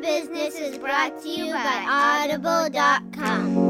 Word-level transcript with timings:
Business 0.00 0.56
is 0.56 0.76
brought 0.78 1.22
to 1.22 1.28
you 1.28 1.52
by 1.52 2.28
Audible.com. 2.28 3.63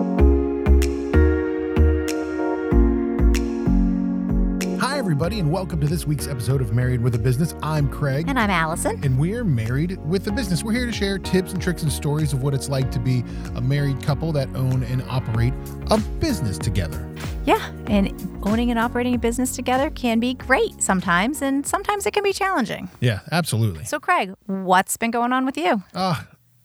everybody, 5.04 5.38
and 5.38 5.52
welcome 5.52 5.78
to 5.78 5.86
this 5.86 6.06
week's 6.06 6.26
episode 6.26 6.62
of 6.62 6.72
Married 6.72 7.02
with 7.02 7.14
a 7.14 7.18
Business. 7.18 7.54
I'm 7.62 7.90
Craig. 7.90 8.24
And 8.26 8.40
I'm 8.40 8.48
Allison. 8.48 8.98
And 9.04 9.18
we're 9.18 9.44
married 9.44 10.02
with 10.06 10.26
a 10.28 10.32
business. 10.32 10.64
We're 10.64 10.72
here 10.72 10.86
to 10.86 10.92
share 10.92 11.18
tips 11.18 11.52
and 11.52 11.60
tricks 11.60 11.82
and 11.82 11.92
stories 11.92 12.32
of 12.32 12.42
what 12.42 12.54
it's 12.54 12.70
like 12.70 12.90
to 12.92 12.98
be 12.98 13.22
a 13.54 13.60
married 13.60 14.02
couple 14.02 14.32
that 14.32 14.48
own 14.56 14.82
and 14.84 15.02
operate 15.10 15.52
a 15.90 15.98
business 16.20 16.56
together. 16.56 17.06
Yeah, 17.44 17.70
and 17.86 18.14
owning 18.46 18.70
and 18.70 18.78
operating 18.78 19.14
a 19.14 19.18
business 19.18 19.54
together 19.54 19.90
can 19.90 20.20
be 20.20 20.32
great 20.32 20.82
sometimes, 20.82 21.42
and 21.42 21.66
sometimes 21.66 22.06
it 22.06 22.14
can 22.14 22.22
be 22.24 22.32
challenging. 22.32 22.88
Yeah, 23.00 23.20
absolutely. 23.30 23.84
So, 23.84 24.00
Craig, 24.00 24.32
what's 24.46 24.96
been 24.96 25.10
going 25.10 25.34
on 25.34 25.44
with 25.44 25.58
you? 25.58 25.82
Uh, 25.92 26.22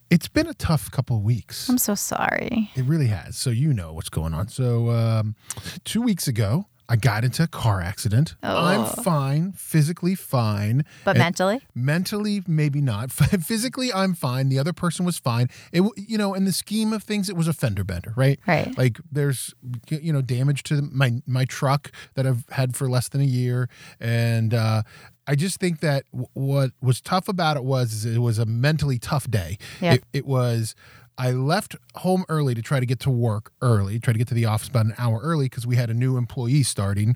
it's 0.09 0.29
been 0.29 0.47
a 0.47 0.53
tough 0.53 0.89
couple 0.91 1.17
of 1.17 1.23
weeks. 1.23 1.67
I'm 1.67 1.77
so 1.77 1.93
sorry. 1.93 2.71
It 2.73 2.85
really 2.85 3.07
has. 3.07 3.37
So, 3.37 3.49
you 3.49 3.73
know 3.73 3.91
what's 3.91 4.07
going 4.09 4.33
on. 4.33 4.47
So, 4.47 4.91
um, 4.91 5.35
two 5.83 6.01
weeks 6.01 6.25
ago, 6.25 6.67
I 6.91 6.95
got 6.95 7.23
into 7.23 7.43
a 7.43 7.47
car 7.47 7.81
accident. 7.81 8.35
Oh. 8.41 8.65
I'm 8.65 9.03
fine, 9.03 9.51
physically 9.51 10.15
fine. 10.15 10.83
But 11.05 11.11
And 11.11 11.19
mentally? 11.19 11.61
mentally, 11.75 12.41
maybe 12.47 12.81
not. 12.81 13.11
Physically, 13.11 13.93
I'm 13.93 14.15
fine. 14.15 14.49
The 14.49 14.57
other 14.57 14.73
person 14.73 15.05
was 15.05 15.19
fine. 15.19 15.49
It, 15.71 15.83
you 15.95 16.17
know, 16.17 16.33
in 16.33 16.45
the 16.45 16.51
scheme 16.51 16.91
of 16.91 17.03
things, 17.03 17.29
it 17.29 17.35
was 17.37 17.47
a 17.47 17.53
fender 17.53 17.83
bender, 17.83 18.13
right? 18.15 18.39
Right. 18.47 18.75
Like 18.75 18.97
there's, 19.11 19.53
you 19.89 20.11
know, 20.11 20.21
damage 20.23 20.63
to 20.63 20.81
my 20.91 21.21
my 21.27 21.45
truck 21.45 21.91
that 22.15 22.25
I've 22.25 22.43
had 22.49 22.75
for 22.75 22.89
less 22.89 23.07
than 23.07 23.21
a 23.21 23.25
year, 23.25 23.69
and 23.99 24.53
uh, 24.53 24.81
I 25.27 25.35
just 25.35 25.59
think 25.59 25.81
that 25.81 26.05
w- 26.11 26.27
what 26.33 26.71
was 26.81 27.01
tough 27.01 27.27
about 27.29 27.55
it 27.55 27.63
was 27.63 27.93
is 27.93 28.05
it 28.05 28.17
was 28.19 28.39
a 28.39 28.45
mentally 28.45 28.97
tough 28.97 29.29
day. 29.29 29.57
Yeah. 29.79 29.93
It, 29.93 30.03
it 30.11 30.25
was. 30.25 30.73
I 31.19 31.31
left 31.31 31.75
home 31.95 32.23
early 32.29 32.55
to 32.55 32.61
try 32.61 32.79
to 32.79 32.85
get 32.85 33.01
to 33.01 33.09
work 33.09 33.51
early, 33.61 33.99
try 33.99 34.13
to 34.13 34.17
get 34.17 34.29
to 34.29 34.33
the 34.33 34.45
office 34.45 34.69
about 34.69 34.85
an 34.85 34.95
hour 34.97 35.19
early 35.21 35.45
because 35.45 35.67
we 35.67 35.75
had 35.75 35.89
a 35.89 35.93
new 35.93 36.15
employee 36.15 36.63
starting. 36.63 37.15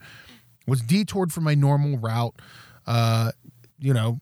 Was 0.67 0.81
detoured 0.81 1.31
from 1.31 1.45
my 1.45 1.55
normal 1.55 1.97
route. 1.97 2.35
Uh, 2.85 3.31
you 3.79 3.93
know, 3.93 4.19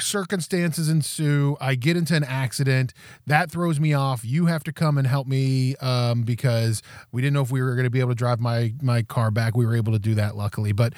circumstances 0.00 0.88
ensue. 0.88 1.56
I 1.60 1.74
get 1.76 1.96
into 1.96 2.14
an 2.14 2.24
accident. 2.24 2.92
That 3.26 3.50
throws 3.50 3.80
me 3.80 3.94
off. 3.94 4.24
You 4.24 4.46
have 4.46 4.64
to 4.64 4.72
come 4.72 4.98
and 4.98 5.06
help 5.06 5.26
me 5.26 5.76
um, 5.76 6.22
because 6.22 6.82
we 7.12 7.22
didn't 7.22 7.34
know 7.34 7.42
if 7.42 7.50
we 7.50 7.62
were 7.62 7.74
going 7.74 7.84
to 7.84 7.90
be 7.90 8.00
able 8.00 8.10
to 8.10 8.16
drive 8.16 8.40
my 8.40 8.74
my 8.82 9.02
car 9.02 9.30
back. 9.30 9.56
We 9.56 9.64
were 9.64 9.76
able 9.76 9.92
to 9.92 9.98
do 9.98 10.14
that, 10.14 10.36
luckily. 10.36 10.72
But 10.72 10.92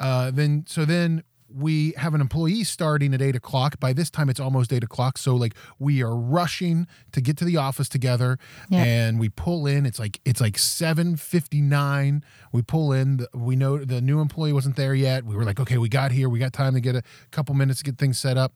uh, 0.00 0.30
then, 0.30 0.64
so 0.66 0.84
then 0.84 1.22
we 1.50 1.92
have 1.96 2.14
an 2.14 2.20
employee 2.20 2.62
starting 2.64 3.14
at 3.14 3.22
eight 3.22 3.34
o'clock. 3.34 3.80
By 3.80 3.92
this 3.92 4.10
time, 4.10 4.28
it's 4.28 4.40
almost 4.40 4.72
eight 4.72 4.84
o'clock. 4.84 5.16
So 5.18 5.34
like 5.34 5.54
we 5.78 6.02
are 6.02 6.14
rushing 6.14 6.86
to 7.12 7.20
get 7.20 7.36
to 7.38 7.44
the 7.44 7.56
office 7.56 7.88
together, 7.88 8.38
Yeah. 8.68 8.84
and 8.84 9.18
we 9.18 9.28
pull 9.30 9.66
in. 9.66 9.86
It's 9.86 9.98
like 9.98 10.20
it's 10.24 10.40
like 10.40 10.58
seven 10.58 11.16
fifty 11.16 11.60
nine. 11.62 12.22
We 12.52 12.62
pull 12.62 12.92
in. 12.92 13.26
We 13.32 13.56
know 13.56 13.78
the 13.84 14.00
new 14.00 14.20
employee 14.20 14.52
wasn't 14.52 14.76
there 14.76 14.94
yet. 14.94 15.24
We 15.24 15.34
were 15.36 15.44
like, 15.44 15.58
okay, 15.60 15.78
we 15.78 15.88
got 15.88 16.12
here. 16.12 16.28
We 16.28 16.38
got 16.38 16.52
time 16.52 16.74
to 16.74 16.80
get 16.80 16.94
a 16.96 17.02
couple 17.30 17.54
minutes 17.54 17.78
to 17.78 17.84
get 17.84 17.98
things 17.98 18.18
set 18.18 18.36
up. 18.36 18.52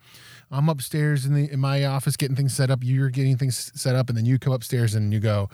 I'm 0.50 0.68
upstairs 0.68 1.24
in 1.24 1.34
the 1.34 1.50
in 1.50 1.60
my 1.60 1.84
office 1.84 2.16
getting 2.16 2.36
things 2.36 2.54
set 2.54 2.70
up. 2.70 2.80
You're 2.82 3.08
getting 3.10 3.38
things 3.38 3.72
set 3.74 3.94
up, 3.94 4.08
and 4.10 4.18
then 4.18 4.26
you 4.26 4.38
come 4.38 4.52
upstairs 4.52 4.94
and 4.94 5.12
you 5.12 5.20
go, 5.20 5.48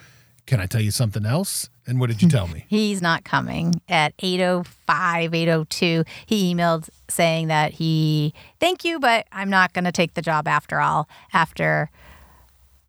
"Can 0.48 0.60
I 0.60 0.66
tell 0.66 0.80
you 0.80 0.90
something 0.90 1.24
else?" 1.24 1.68
And 1.88 1.98
what 1.98 2.08
did 2.08 2.20
you 2.20 2.28
tell 2.28 2.48
me? 2.48 2.66
He's 2.68 3.00
not 3.00 3.24
coming 3.24 3.80
at 3.88 4.12
805, 4.18 5.34
802. 5.34 6.04
He 6.26 6.54
emailed 6.54 6.90
saying 7.08 7.48
that 7.48 7.72
he, 7.72 8.34
thank 8.60 8.84
you, 8.84 9.00
but 9.00 9.26
I'm 9.32 9.48
not 9.48 9.72
going 9.72 9.86
to 9.86 9.92
take 9.92 10.12
the 10.12 10.20
job 10.20 10.46
after 10.46 10.80
all. 10.80 11.08
After 11.32 11.90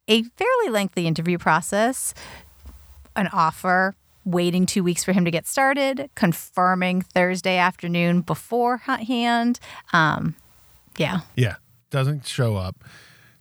a 0.10 0.24
fairly 0.24 0.70
lengthy 0.70 1.08
interview 1.08 1.38
process, 1.38 2.14
an 3.16 3.28
offer, 3.32 3.96
waiting 4.26 4.66
two 4.66 4.84
weeks 4.84 5.06
for 5.06 5.14
him 5.14 5.24
to 5.24 5.32
get 5.32 5.48
started, 5.48 6.10
confirming 6.16 7.02
Thursday 7.02 7.56
afternoon 7.56 8.20
beforehand. 8.20 9.62
Um, 9.94 10.36
yeah. 10.98 11.22
Yeah, 11.36 11.56
doesn't 11.90 12.28
show 12.28 12.58
up. 12.58 12.84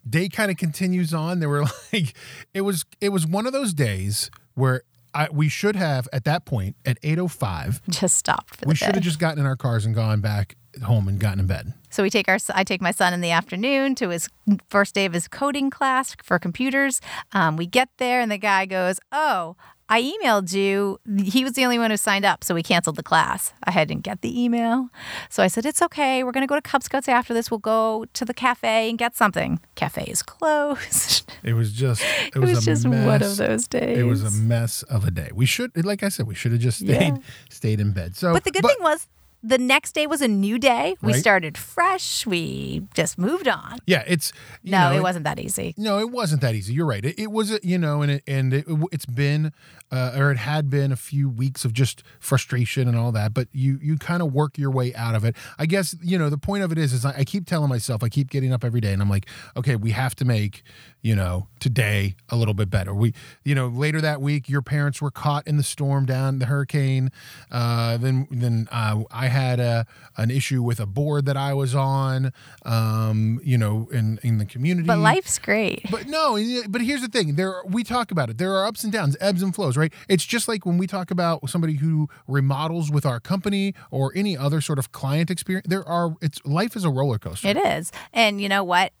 Day 0.09 0.29
kind 0.29 0.49
of 0.49 0.57
continues 0.57 1.13
on. 1.13 1.39
There 1.39 1.49
were 1.49 1.65
like, 1.93 2.13
it 2.53 2.61
was 2.61 2.85
it 3.01 3.09
was 3.09 3.27
one 3.27 3.45
of 3.45 3.53
those 3.53 3.73
days 3.73 4.31
where 4.55 4.83
I, 5.13 5.27
we 5.31 5.49
should 5.49 5.75
have 5.75 6.07
at 6.13 6.23
that 6.25 6.45
point 6.45 6.75
at 6.85 6.97
eight 7.03 7.19
oh 7.19 7.27
five. 7.27 7.81
Just 7.89 8.17
stopped 8.17 8.55
for 8.55 8.65
the 8.65 8.69
We 8.69 8.75
should 8.75 8.95
have 8.95 9.03
just 9.03 9.19
gotten 9.19 9.39
in 9.39 9.45
our 9.45 9.55
cars 9.55 9.85
and 9.85 9.95
gone 9.95 10.21
back 10.21 10.55
home 10.83 11.07
and 11.07 11.19
gotten 11.19 11.39
in 11.39 11.47
bed. 11.47 11.73
So 11.89 12.03
we 12.03 12.09
take 12.09 12.27
our 12.29 12.37
I 12.53 12.63
take 12.63 12.81
my 12.81 12.91
son 12.91 13.13
in 13.13 13.21
the 13.21 13.31
afternoon 13.31 13.95
to 13.95 14.09
his 14.09 14.29
first 14.69 14.93
day 14.95 15.05
of 15.05 15.13
his 15.13 15.27
coding 15.27 15.69
class 15.69 16.15
for 16.23 16.37
computers. 16.37 17.01
Um, 17.31 17.57
we 17.57 17.65
get 17.65 17.89
there 17.97 18.21
and 18.21 18.31
the 18.31 18.37
guy 18.37 18.65
goes, 18.65 18.99
"Oh, 19.11 19.55
I 19.91 20.01
emailed 20.03 20.53
you. 20.53 20.99
He 21.23 21.43
was 21.43 21.53
the 21.53 21.63
only 21.63 21.79
one 21.79 21.89
who 21.91 21.97
signed 21.97 22.23
up, 22.23 22.43
so 22.43 22.53
we 22.53 22.61
canceled 22.61 22.95
the 22.95 23.03
class. 23.03 23.53
I 23.63 23.71
didn't 23.85 24.03
get 24.03 24.21
the 24.21 24.43
email, 24.43 24.89
so 25.29 25.41
I 25.41 25.47
said 25.47 25.65
it's 25.65 25.81
okay. 25.81 26.23
We're 26.23 26.31
gonna 26.31 26.47
go 26.47 26.55
to 26.55 26.61
Cub 26.61 26.83
Scouts 26.83 27.07
after 27.07 27.33
this. 27.33 27.49
We'll 27.49 27.57
go 27.59 28.05
to 28.13 28.23
the 28.25 28.33
cafe 28.33 28.89
and 28.89 28.97
get 28.99 29.15
something. 29.15 29.59
Cafe 29.75 30.03
is 30.05 30.21
closed. 30.23 31.25
It 31.41 31.53
was 31.53 31.71
just 31.71 32.01
it 32.01 32.35
it 32.35 32.39
was, 32.39 32.65
just 32.65 32.85
mess. 32.85 33.05
one 33.05 33.23
of 33.23 33.37
those 33.37 33.65
days. 33.67 33.97
It 33.97 34.03
was 34.03 34.23
a 34.25 34.31
mess 34.31 34.83
of 34.83 35.05
a 35.07 35.11
day. 35.11 35.29
We 35.33 35.45
should, 35.45 35.71
like 35.85 36.03
I 36.03 36.09
said, 36.09 36.27
we 36.27 36.35
should 36.35 36.51
have 36.51 36.59
just 36.59 36.79
stayed 36.79 36.89
Yeah. 37.13 37.17
stayed 37.49 37.79
in 37.79 37.93
bed. 37.93 38.17
So, 38.17 38.33
But 38.33 38.43
the 38.43 38.51
good 38.51 38.65
thing 38.65 38.75
was. 38.81 39.07
The 39.41 39.57
next 39.57 39.93
day 39.93 40.05
was 40.05 40.21
a 40.21 40.27
new 40.27 40.59
day. 40.59 40.95
We 41.01 41.13
Right. 41.13 41.21
started 41.21 41.57
fresh. 41.57 42.25
We 42.25 42.83
just 42.93 43.17
moved 43.17 43.47
on. 43.47 43.79
yeah, 43.85 44.03
it's 44.05 44.33
you 44.63 44.71
No, 44.71 44.89
know, 44.89 44.97
it 44.97 45.01
wasn't 45.01 45.23
that 45.23 45.39
easy. 45.39 45.73
No, 45.77 45.97
it 45.99 46.11
wasn't 46.11 46.41
that 46.41 46.55
easy. 46.55 46.73
You're 46.73 46.85
right. 46.85 47.03
It, 47.05 47.17
it 47.17 47.31
was, 47.31 47.51
a, 47.51 47.59
you 47.63 47.77
know, 47.77 48.01
and 48.01 48.11
it, 48.11 48.23
and 48.27 48.53
it, 48.53 48.65
it's 48.91 49.05
been, 49.05 49.53
uh, 49.91 50.11
or 50.17 50.31
it 50.31 50.37
had 50.37 50.69
been 50.69 50.91
a 50.91 50.95
few 50.97 51.29
weeks 51.29 51.63
of 51.63 51.71
just 51.73 52.03
frustration 52.19 52.87
and 52.89 52.97
all 52.97 53.11
that. 53.13 53.33
But 53.33 53.47
you 53.53 53.79
you 53.81 53.97
kind 53.97 54.21
of 54.21 54.33
work 54.33 54.57
your 54.57 54.69
way 54.71 54.93
out 54.93 55.15
of 55.15 55.23
it. 55.23 55.35
I 55.57 55.65
guess 55.65 55.95
you 56.03 56.17
know 56.17 56.29
the 56.29 56.37
point 56.37 56.63
of 56.63 56.71
it 56.71 56.77
is 56.77 56.91
is 56.93 57.05
I, 57.05 57.19
I 57.19 57.23
keep 57.23 57.45
telling 57.47 57.69
myself 57.69 58.03
I 58.03 58.09
keep 58.09 58.29
getting 58.29 58.51
up 58.53 58.63
every 58.65 58.81
day 58.81 58.91
and 58.93 59.01
I'm 59.01 59.09
like, 59.09 59.25
okay, 59.57 59.75
we 59.77 59.91
have 59.91 60.15
to 60.15 60.25
make 60.25 60.63
you 61.01 61.15
know 61.15 61.47
today 61.59 62.15
a 62.27 62.35
little 62.35 62.53
bit 62.53 62.69
better. 62.69 62.93
We 62.93 63.13
you 63.45 63.55
know 63.55 63.67
later 63.67 64.01
that 64.01 64.21
week 64.21 64.47
your 64.49 64.61
parents 64.61 65.01
were 65.01 65.11
caught 65.11 65.47
in 65.47 65.55
the 65.57 65.63
storm 65.63 66.05
down 66.05 66.37
the 66.39 66.45
hurricane. 66.45 67.09
Uh, 67.49 67.97
then 67.97 68.27
then 68.29 68.67
uh, 68.71 69.01
I 69.09 69.27
had 69.29 69.59
a 69.59 69.85
an 70.17 70.31
issue 70.31 70.61
with 70.61 70.79
a 70.79 70.85
board 70.85 71.25
that 71.25 71.37
I 71.37 71.53
was 71.53 71.73
on. 71.73 72.33
Um, 72.65 73.39
you 73.43 73.57
know, 73.57 73.89
in 73.91 74.19
in 74.23 74.37
the 74.37 74.45
community. 74.45 74.87
But 74.87 74.99
life's 74.99 75.39
great. 75.39 75.89
But 75.89 76.07
no, 76.07 76.37
but 76.67 76.81
here's 76.81 77.01
the 77.01 77.07
thing. 77.07 77.35
There 77.35 77.61
we 77.65 77.83
talk 77.83 78.11
about 78.11 78.29
it. 78.29 78.37
There 78.37 78.53
are 78.53 78.65
ups 78.65 78.83
and 78.83 78.91
downs, 78.91 79.15
ebbs 79.19 79.41
and 79.41 79.53
flows, 79.53 79.77
right? 79.77 79.93
It's 80.07 80.25
just 80.25 80.47
like 80.47 80.65
when 80.65 80.77
we 80.77 80.87
talk 80.87 81.11
about 81.11 81.49
somebody 81.49 81.75
who 81.75 82.09
remodels 82.27 82.91
with 82.91 83.05
our 83.05 83.19
company 83.19 83.73
or 83.91 84.11
any 84.15 84.37
other 84.37 84.61
sort 84.61 84.79
of 84.79 84.91
client 84.91 85.31
experience. 85.31 85.67
There 85.67 85.87
are 85.87 86.15
it's 86.21 86.43
life 86.45 86.75
is 86.75 86.83
a 86.83 86.89
roller 86.89 87.17
coaster. 87.17 87.47
It 87.47 87.57
is. 87.57 87.91
And 88.13 88.41
you 88.41 88.49
know 88.49 88.63
what? 88.63 88.93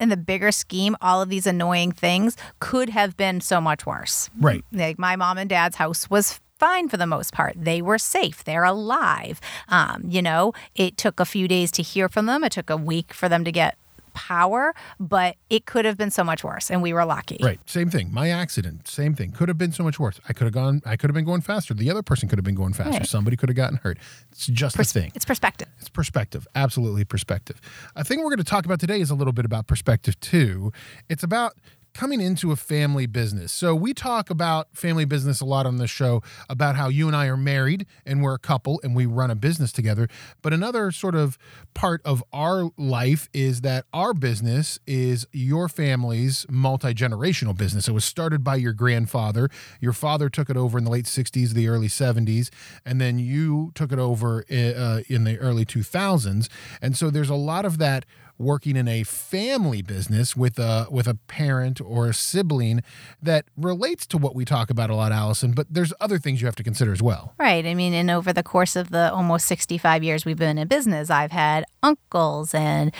In 0.00 0.08
the 0.08 0.16
bigger 0.16 0.50
scheme, 0.50 0.96
all 1.00 1.22
of 1.22 1.28
these 1.28 1.46
annoying 1.46 1.92
things 1.92 2.36
could 2.58 2.88
have 2.88 3.16
been 3.16 3.40
so 3.40 3.60
much 3.60 3.86
worse. 3.86 4.30
Right. 4.36 4.64
Like 4.72 4.98
my 4.98 5.14
mom 5.14 5.38
and 5.38 5.48
dad's 5.48 5.76
house 5.76 6.10
was 6.10 6.40
fine 6.62 6.88
for 6.88 6.96
the 6.96 7.08
most 7.08 7.32
part. 7.32 7.54
They 7.56 7.82
were 7.82 7.98
safe. 7.98 8.44
They're 8.44 8.62
alive. 8.62 9.40
Um, 9.68 10.04
you 10.06 10.22
know, 10.22 10.52
it 10.76 10.96
took 10.96 11.18
a 11.18 11.24
few 11.24 11.48
days 11.48 11.72
to 11.72 11.82
hear 11.82 12.08
from 12.08 12.26
them. 12.26 12.44
It 12.44 12.52
took 12.52 12.70
a 12.70 12.76
week 12.76 13.12
for 13.12 13.28
them 13.28 13.42
to 13.44 13.50
get 13.50 13.76
power, 14.14 14.72
but 15.00 15.34
it 15.50 15.66
could 15.66 15.84
have 15.84 15.96
been 15.96 16.12
so 16.12 16.22
much 16.22 16.44
worse. 16.44 16.70
And 16.70 16.80
we 16.80 16.92
were 16.92 17.04
lucky. 17.04 17.40
Right. 17.42 17.58
Same 17.68 17.90
thing. 17.90 18.14
My 18.14 18.28
accident, 18.30 18.86
same 18.86 19.16
thing. 19.16 19.32
Could 19.32 19.48
have 19.48 19.58
been 19.58 19.72
so 19.72 19.82
much 19.82 19.98
worse. 19.98 20.20
I 20.28 20.32
could 20.32 20.44
have 20.44 20.52
gone 20.52 20.82
I 20.86 20.94
could 20.96 21.10
have 21.10 21.14
been 21.14 21.24
going 21.24 21.40
faster. 21.40 21.74
The 21.74 21.90
other 21.90 22.02
person 22.02 22.28
could 22.28 22.38
have 22.38 22.44
been 22.44 22.54
going 22.54 22.74
faster. 22.74 22.92
Right. 22.92 23.06
Somebody 23.06 23.36
could 23.36 23.48
have 23.48 23.56
gotten 23.56 23.78
hurt. 23.78 23.98
It's 24.30 24.46
just 24.46 24.76
Pers- 24.76 24.94
a 24.94 25.00
thing. 25.00 25.12
It's 25.16 25.24
perspective. 25.24 25.68
It's 25.80 25.88
perspective. 25.88 26.46
Absolutely 26.54 27.04
perspective. 27.04 27.60
A 27.96 28.04
thing 28.04 28.20
we're 28.20 28.30
going 28.30 28.38
to 28.38 28.44
talk 28.44 28.66
about 28.66 28.78
today 28.78 29.00
is 29.00 29.10
a 29.10 29.16
little 29.16 29.32
bit 29.32 29.44
about 29.44 29.66
perspective 29.66 30.20
too. 30.20 30.72
It's 31.08 31.24
about 31.24 31.54
coming 31.94 32.20
into 32.20 32.52
a 32.52 32.56
family 32.56 33.06
business. 33.06 33.52
So 33.52 33.74
we 33.74 33.92
talk 33.92 34.30
about 34.30 34.68
family 34.72 35.04
business 35.04 35.40
a 35.40 35.44
lot 35.44 35.66
on 35.66 35.76
this 35.76 35.90
show 35.90 36.22
about 36.48 36.76
how 36.76 36.88
you 36.88 37.06
and 37.06 37.16
I 37.16 37.26
are 37.26 37.36
married 37.36 37.86
and 38.06 38.22
we're 38.22 38.34
a 38.34 38.38
couple 38.38 38.80
and 38.82 38.96
we 38.96 39.06
run 39.06 39.30
a 39.30 39.34
business 39.34 39.72
together. 39.72 40.08
But 40.40 40.52
another 40.52 40.90
sort 40.90 41.14
of 41.14 41.38
part 41.74 42.00
of 42.04 42.24
our 42.32 42.70
life 42.76 43.28
is 43.32 43.60
that 43.60 43.84
our 43.92 44.14
business 44.14 44.78
is 44.86 45.26
your 45.32 45.68
family's 45.68 46.46
multi-generational 46.48 47.56
business. 47.56 47.88
It 47.88 47.92
was 47.92 48.04
started 48.04 48.42
by 48.42 48.56
your 48.56 48.72
grandfather. 48.72 49.48
Your 49.80 49.92
father 49.92 50.28
took 50.28 50.48
it 50.48 50.56
over 50.56 50.78
in 50.78 50.84
the 50.84 50.90
late 50.90 51.06
60s, 51.06 51.50
the 51.50 51.68
early 51.68 51.88
70s, 51.88 52.50
and 52.84 53.00
then 53.00 53.18
you 53.18 53.72
took 53.74 53.92
it 53.92 53.98
over 53.98 54.44
uh, 54.50 55.00
in 55.08 55.24
the 55.24 55.38
early 55.38 55.64
2000s. 55.64 56.48
And 56.80 56.96
so 56.96 57.10
there's 57.10 57.30
a 57.30 57.34
lot 57.34 57.64
of 57.64 57.78
that 57.78 58.04
working 58.38 58.76
in 58.76 58.88
a 58.88 59.02
family 59.04 59.82
business 59.82 60.36
with 60.36 60.58
a 60.58 60.86
with 60.90 61.06
a 61.06 61.14
parent 61.26 61.80
or 61.80 62.08
a 62.08 62.14
sibling 62.14 62.82
that 63.22 63.44
relates 63.56 64.06
to 64.06 64.18
what 64.18 64.34
we 64.34 64.44
talk 64.44 64.70
about 64.70 64.90
a 64.90 64.94
lot, 64.94 65.12
Allison. 65.12 65.52
But 65.52 65.66
there's 65.70 65.92
other 66.00 66.18
things 66.18 66.40
you 66.40 66.46
have 66.46 66.56
to 66.56 66.64
consider 66.64 66.92
as 66.92 67.02
well. 67.02 67.34
Right. 67.38 67.64
I 67.66 67.74
mean, 67.74 67.94
and 67.94 68.10
over 68.10 68.32
the 68.32 68.42
course 68.42 68.76
of 68.76 68.90
the 68.90 69.12
almost 69.12 69.46
65 69.46 70.02
years 70.02 70.24
we've 70.24 70.38
been 70.38 70.58
in 70.58 70.68
business, 70.68 71.10
I've 71.10 71.32
had 71.32 71.64
uncles 71.82 72.54
and 72.54 72.92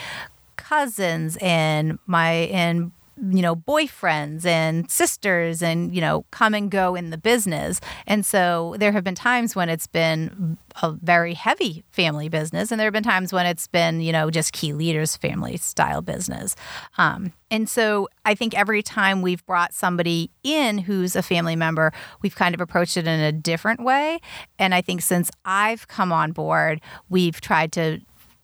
cousins 0.55 1.37
and 1.41 1.99
my 2.07 2.31
and 2.31 2.91
you 3.17 3.41
know 3.41 3.55
boyfriends 3.55 4.45
and 4.45 4.89
sisters 4.89 5.61
and 5.61 5.93
you 5.93 6.01
know 6.01 6.25
come 6.31 6.53
and 6.53 6.71
go 6.71 6.95
in 6.95 7.09
the 7.09 7.17
business. 7.17 7.79
And 8.07 8.25
so 8.25 8.75
there 8.77 8.91
have 8.91 9.03
been 9.03 9.15
times 9.15 9.55
when 9.55 9.69
it's 9.69 9.87
been 9.87 10.57
a 10.81 10.91
very 10.91 11.33
heavy 11.33 11.83
family 11.91 12.29
business 12.29 12.71
and 12.71 12.79
there 12.79 12.87
have 12.87 12.93
been 12.93 13.03
times 13.03 13.31
when 13.31 13.45
it's 13.45 13.67
been 13.67 14.01
you 14.01 14.11
know 14.11 14.29
just 14.29 14.53
key 14.53 14.73
leaders 14.73 15.15
family 15.15 15.57
style 15.57 16.01
business. 16.01 16.55
Um, 16.97 17.33
and 17.51 17.69
so 17.69 18.07
i 18.25 18.33
think 18.33 18.57
every 18.57 18.81
time 18.81 19.21
we've 19.21 19.45
brought 19.45 19.73
somebody 19.73 20.31
in 20.43 20.79
who's 20.79 21.15
a 21.15 21.21
family 21.21 21.55
member 21.55 21.93
we've 22.21 22.35
kind 22.35 22.55
of 22.55 22.61
approached 22.61 22.97
it 22.97 23.07
in 23.07 23.19
a 23.19 23.31
different 23.31 23.83
way. 23.83 24.19
And 24.57 24.73
i 24.73 24.81
think 24.81 25.01
since 25.01 25.29
i've 25.45 25.87
come 25.87 26.11
on 26.11 26.31
board 26.31 26.81
we've 27.09 27.39
tried 27.39 27.71
to 27.73 28.01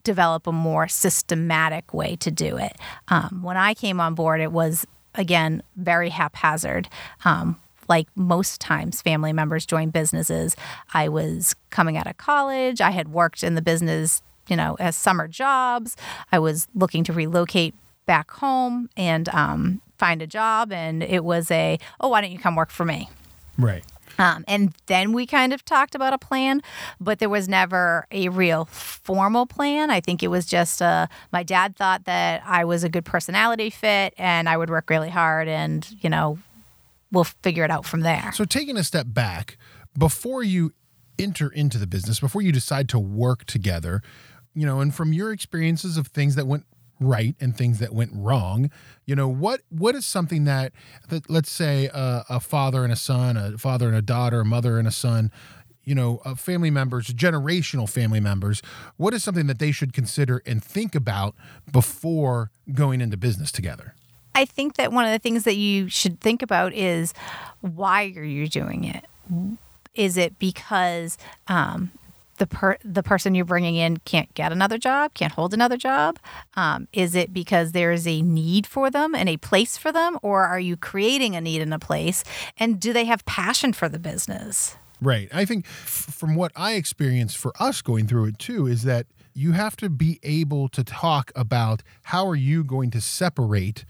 develop 0.09 0.47
a 0.47 0.51
more 0.51 0.87
systematic 0.87 1.93
way 1.93 2.15
to 2.15 2.31
do 2.31 2.57
it. 2.57 2.75
Um, 3.09 3.41
when 3.43 3.57
I 3.57 3.75
came 3.75 3.99
on 4.01 4.15
board, 4.15 4.41
it 4.41 4.51
was, 4.51 4.87
again, 5.13 5.61
very 5.75 6.09
haphazard. 6.09 6.89
Um, 7.25 7.57
like 7.87 8.07
most 8.15 8.59
times 8.59 9.03
family 9.03 9.33
members 9.33 9.67
join 9.67 9.91
businesses, 9.91 10.55
I 10.95 11.09
was 11.09 11.55
coming 11.69 11.95
out 11.95 12.07
of 12.07 12.17
college, 12.17 12.81
I 12.81 12.89
had 12.89 13.09
worked 13.09 13.43
in 13.43 13.53
the 13.53 13.61
business, 13.61 14.23
you 14.47 14.55
know, 14.55 14.77
as 14.79 14.95
summer 14.95 15.27
jobs, 15.27 15.95
I 16.31 16.39
was 16.39 16.67
looking 16.73 17.03
to 17.03 17.13
relocate 17.13 17.75
back 18.07 18.31
home 18.31 18.89
and 18.97 19.29
um, 19.29 19.81
find 19.99 20.23
a 20.23 20.27
job, 20.27 20.71
and 20.71 21.03
it 21.03 21.23
was 21.23 21.51
a, 21.51 21.77
oh, 21.99 22.09
why 22.09 22.21
don't 22.21 22.31
you 22.31 22.39
come 22.39 22.55
work 22.55 22.71
for 22.71 22.85
me? 22.85 23.09
Right. 23.59 23.83
Um, 24.19 24.43
and 24.47 24.75
then 24.87 25.13
we 25.13 25.25
kind 25.25 25.53
of 25.53 25.63
talked 25.63 25.95
about 25.95 26.13
a 26.13 26.17
plan, 26.17 26.61
but 26.99 27.19
there 27.19 27.29
was 27.29 27.47
never 27.47 28.05
a 28.11 28.29
real 28.29 28.65
formal 28.65 29.45
plan. 29.45 29.89
I 29.89 30.01
think 30.01 30.21
it 30.21 30.27
was 30.27 30.45
just 30.45 30.81
uh, 30.81 31.07
my 31.31 31.41
dad 31.41 31.77
thought 31.77 32.03
that 32.03 32.43
I 32.45 32.65
was 32.65 32.83
a 32.83 32.89
good 32.89 33.05
personality 33.05 33.69
fit 33.69 34.13
and 34.17 34.49
I 34.49 34.57
would 34.57 34.69
work 34.69 34.89
really 34.89 35.09
hard 35.09 35.47
and, 35.47 35.87
you 36.01 36.09
know, 36.09 36.37
we'll 37.11 37.23
figure 37.23 37.63
it 37.63 37.71
out 37.71 37.85
from 37.85 38.01
there. 38.01 38.31
So, 38.33 38.43
taking 38.43 38.77
a 38.77 38.83
step 38.83 39.07
back, 39.09 39.57
before 39.97 40.43
you 40.43 40.73
enter 41.17 41.49
into 41.49 41.77
the 41.77 41.87
business, 41.87 42.19
before 42.19 42.41
you 42.41 42.51
decide 42.51 42.89
to 42.89 42.99
work 42.99 43.45
together, 43.45 44.01
you 44.53 44.65
know, 44.65 44.81
and 44.81 44.93
from 44.93 45.13
your 45.13 45.31
experiences 45.31 45.97
of 45.97 46.07
things 46.07 46.35
that 46.35 46.45
went 46.45 46.65
right 46.99 47.35
and 47.39 47.55
things 47.55 47.79
that 47.79 47.93
went 47.93 48.11
wrong. 48.13 48.69
You 49.05 49.15
know 49.15 49.27
what 49.27 49.61
what 49.69 49.95
is 49.95 50.05
something 50.05 50.43
that, 50.45 50.73
that 51.09 51.29
let's 51.29 51.51
say 51.51 51.87
a, 51.93 52.25
a 52.29 52.39
father 52.39 52.83
and 52.83 52.93
a 52.93 52.95
son 52.95 53.37
a 53.37 53.57
father 53.57 53.87
and 53.87 53.95
a 53.95 54.01
daughter 54.01 54.41
a 54.41 54.45
mother 54.45 54.77
and 54.77 54.87
a 54.87 54.91
son 54.91 55.31
you 55.83 55.95
know 55.95 56.21
uh, 56.25 56.35
family 56.35 56.69
members 56.69 57.07
generational 57.07 57.89
family 57.89 58.19
members 58.19 58.61
what 58.97 59.13
is 59.13 59.23
something 59.23 59.47
that 59.47 59.59
they 59.59 59.71
should 59.71 59.93
consider 59.93 60.41
and 60.45 60.63
think 60.63 60.93
about 60.93 61.35
before 61.71 62.51
going 62.73 63.01
into 63.01 63.17
business 63.17 63.51
together? 63.51 63.95
I 64.35 64.45
think 64.45 64.75
that 64.75 64.91
one 64.91 65.05
of 65.05 65.11
the 65.11 65.19
things 65.19 65.43
that 65.43 65.55
you 65.55 65.89
should 65.89 66.21
think 66.21 66.41
about 66.41 66.73
is 66.73 67.13
why 67.61 68.13
are 68.15 68.23
you 68.23 68.47
doing 68.47 68.85
it? 68.85 69.05
Is 69.95 70.17
it 70.17 70.39
because 70.39 71.17
um, 71.47 71.91
the 72.39 72.47
per 72.47 72.77
the 72.83 73.03
person 73.03 73.35
you're 73.35 73.45
bringing 73.45 73.75
in 73.75 73.97
can't 73.97 74.33
get 74.33 74.51
another 74.51 74.77
job, 74.77 75.13
can't 75.13 75.33
hold 75.33 75.53
another 75.53 75.77
job? 75.77 76.19
Um, 76.55 76.87
is 76.91 77.15
it 77.15 77.31
because 77.31 77.71
there 77.71 77.91
is 77.91 78.07
a 78.07 78.21
need 78.21 78.65
for 78.65 78.89
them 78.89 79.13
and 79.13 79.29
a 79.29 79.37
place 79.37 79.77
for 79.77 79.91
them, 79.91 80.17
or 80.21 80.45
are 80.45 80.59
you 80.59 80.75
creating 80.75 81.35
a 81.35 81.41
need 81.41 81.61
and 81.61 81.73
a 81.73 81.79
place? 81.79 82.23
And 82.57 82.79
do 82.79 82.91
they 82.91 83.05
have 83.05 83.25
passion 83.25 83.73
for 83.73 83.87
the 83.87 83.99
business? 83.99 84.75
Right. 85.01 85.29
I 85.31 85.45
think 85.45 85.65
from 85.65 86.35
what 86.35 86.51
I 86.55 86.73
experienced 86.73 87.37
for 87.37 87.53
us 87.59 87.81
going 87.81 88.07
through 88.07 88.25
it 88.25 88.39
too 88.39 88.67
is 88.67 88.83
that 88.83 89.05
you 89.33 89.53
have 89.53 89.77
to 89.77 89.89
be 89.89 90.19
able 90.23 90.67
to 90.69 90.83
talk 90.83 91.31
about 91.35 91.81
how 92.03 92.27
are 92.27 92.35
you 92.35 92.63
going 92.63 92.91
to 92.91 92.99
separate 92.99 93.85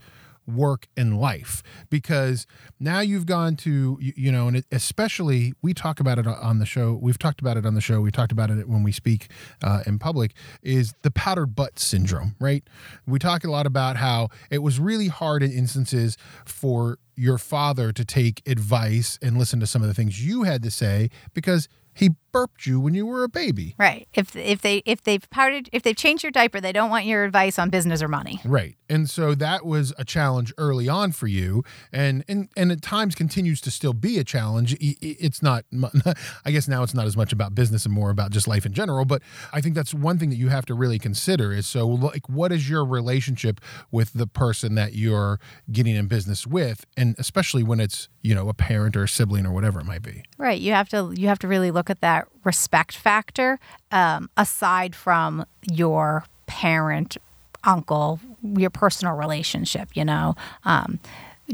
work 0.54 0.88
and 0.96 1.20
life. 1.20 1.62
Because 1.88 2.46
now 2.78 3.00
you've 3.00 3.26
gone 3.26 3.56
to 3.56 3.98
you, 4.00 4.32
know 4.32 4.48
and 4.48 4.64
especially 4.72 5.52
we 5.62 5.74
talk 5.74 6.00
about 6.00 6.18
it 6.18 6.26
on 6.26 6.58
the 6.58 6.66
show 6.66 6.98
we've 7.00 7.18
talked 7.18 7.40
about 7.40 7.56
it 7.56 7.66
on 7.66 7.74
the 7.74 7.80
show 7.80 8.00
we 8.00 8.10
talked 8.10 8.32
about 8.32 8.50
it 8.50 8.68
when 8.68 8.82
we 8.82 8.92
speak 8.92 9.28
uh, 9.62 9.82
in 9.86 9.98
public 9.98 10.32
is 10.62 10.94
the 11.02 11.10
powdered 11.10 11.54
butt 11.54 11.78
syndrome 11.78 12.34
right? 12.38 12.64
We 13.06 13.18
talk 13.18 13.44
a 13.44 13.50
lot 13.50 13.66
about 13.66 13.96
how 13.96 14.28
it 14.50 14.58
was 14.58 14.78
really 14.78 15.08
hard 15.08 15.42
in 15.42 15.50
instances 15.52 16.16
for 16.44 16.98
your 17.16 17.38
father 17.38 17.92
to 17.92 18.04
take 18.04 18.42
advice 18.48 19.18
and 19.20 19.36
listen 19.36 19.60
to 19.60 19.66
some 19.66 19.82
of 19.82 19.88
the 19.88 19.94
things 19.94 20.24
you 20.24 20.44
had 20.44 20.62
to 20.62 20.70
say 20.70 21.10
because 21.34 21.68
he 22.00 22.10
burped 22.32 22.66
you 22.66 22.80
when 22.80 22.94
you 22.94 23.06
were 23.06 23.24
a 23.24 23.28
baby. 23.28 23.74
Right. 23.78 24.08
If 24.14 24.36
if 24.36 24.62
they 24.62 24.82
if 24.86 25.02
they've 25.02 25.28
powdered 25.30 25.68
if 25.72 25.82
they've 25.82 25.96
changed 25.96 26.22
your 26.22 26.32
diaper, 26.32 26.60
they 26.60 26.72
don't 26.72 26.90
want 26.90 27.04
your 27.04 27.24
advice 27.24 27.58
on 27.58 27.70
business 27.70 28.02
or 28.02 28.08
money. 28.08 28.40
Right. 28.44 28.76
And 28.88 29.08
so 29.08 29.34
that 29.34 29.64
was 29.64 29.92
a 29.98 30.04
challenge 30.04 30.52
early 30.58 30.88
on 30.88 31.12
for 31.12 31.26
you 31.26 31.62
and 31.92 32.24
and 32.28 32.48
and 32.56 32.72
at 32.72 32.82
times 32.82 33.14
continues 33.14 33.60
to 33.62 33.70
still 33.70 33.92
be 33.92 34.18
a 34.18 34.24
challenge. 34.24 34.76
It's 34.80 35.42
not 35.42 35.64
I 36.44 36.50
guess 36.50 36.68
now 36.68 36.82
it's 36.82 36.94
not 36.94 37.06
as 37.06 37.16
much 37.16 37.32
about 37.32 37.54
business 37.54 37.84
and 37.84 37.94
more 37.94 38.10
about 38.10 38.30
just 38.30 38.48
life 38.48 38.64
in 38.64 38.72
general, 38.72 39.04
but 39.04 39.22
I 39.52 39.60
think 39.60 39.74
that's 39.74 39.94
one 39.94 40.18
thing 40.18 40.30
that 40.30 40.36
you 40.36 40.48
have 40.48 40.66
to 40.66 40.74
really 40.74 40.98
consider 40.98 41.52
is 41.52 41.66
so 41.66 41.86
like 41.86 42.28
what 42.28 42.52
is 42.52 42.68
your 42.68 42.84
relationship 42.84 43.60
with 43.90 44.12
the 44.12 44.26
person 44.26 44.74
that 44.76 44.94
you're 44.94 45.40
getting 45.70 45.96
in 45.96 46.06
business 46.06 46.46
with 46.46 46.84
and 46.96 47.14
especially 47.18 47.62
when 47.62 47.80
it's, 47.80 48.08
you 48.22 48.34
know, 48.34 48.48
a 48.48 48.54
parent 48.54 48.96
or 48.96 49.04
a 49.04 49.08
sibling 49.08 49.46
or 49.46 49.52
whatever 49.52 49.80
it 49.80 49.84
might 49.84 50.02
be. 50.02 50.22
Right. 50.38 50.60
You 50.60 50.72
have 50.72 50.88
to 50.90 51.12
you 51.16 51.28
have 51.28 51.38
to 51.40 51.48
really 51.48 51.70
look 51.70 51.89
at 51.90 52.00
that 52.00 52.28
respect 52.44 52.96
factor 52.96 53.58
um, 53.90 54.30
aside 54.36 54.94
from 54.94 55.44
your 55.70 56.24
parent, 56.46 57.16
uncle, 57.64 58.20
your 58.42 58.70
personal 58.70 59.14
relationship, 59.14 59.88
you 59.94 60.04
know? 60.04 60.34
Um, 60.64 61.00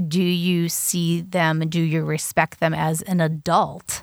do 0.08 0.22
you 0.22 0.68
see 0.68 1.22
them, 1.22 1.60
do 1.68 1.80
you 1.80 2.04
respect 2.04 2.60
them 2.60 2.74
as 2.74 3.02
an 3.02 3.20
adult? 3.20 4.02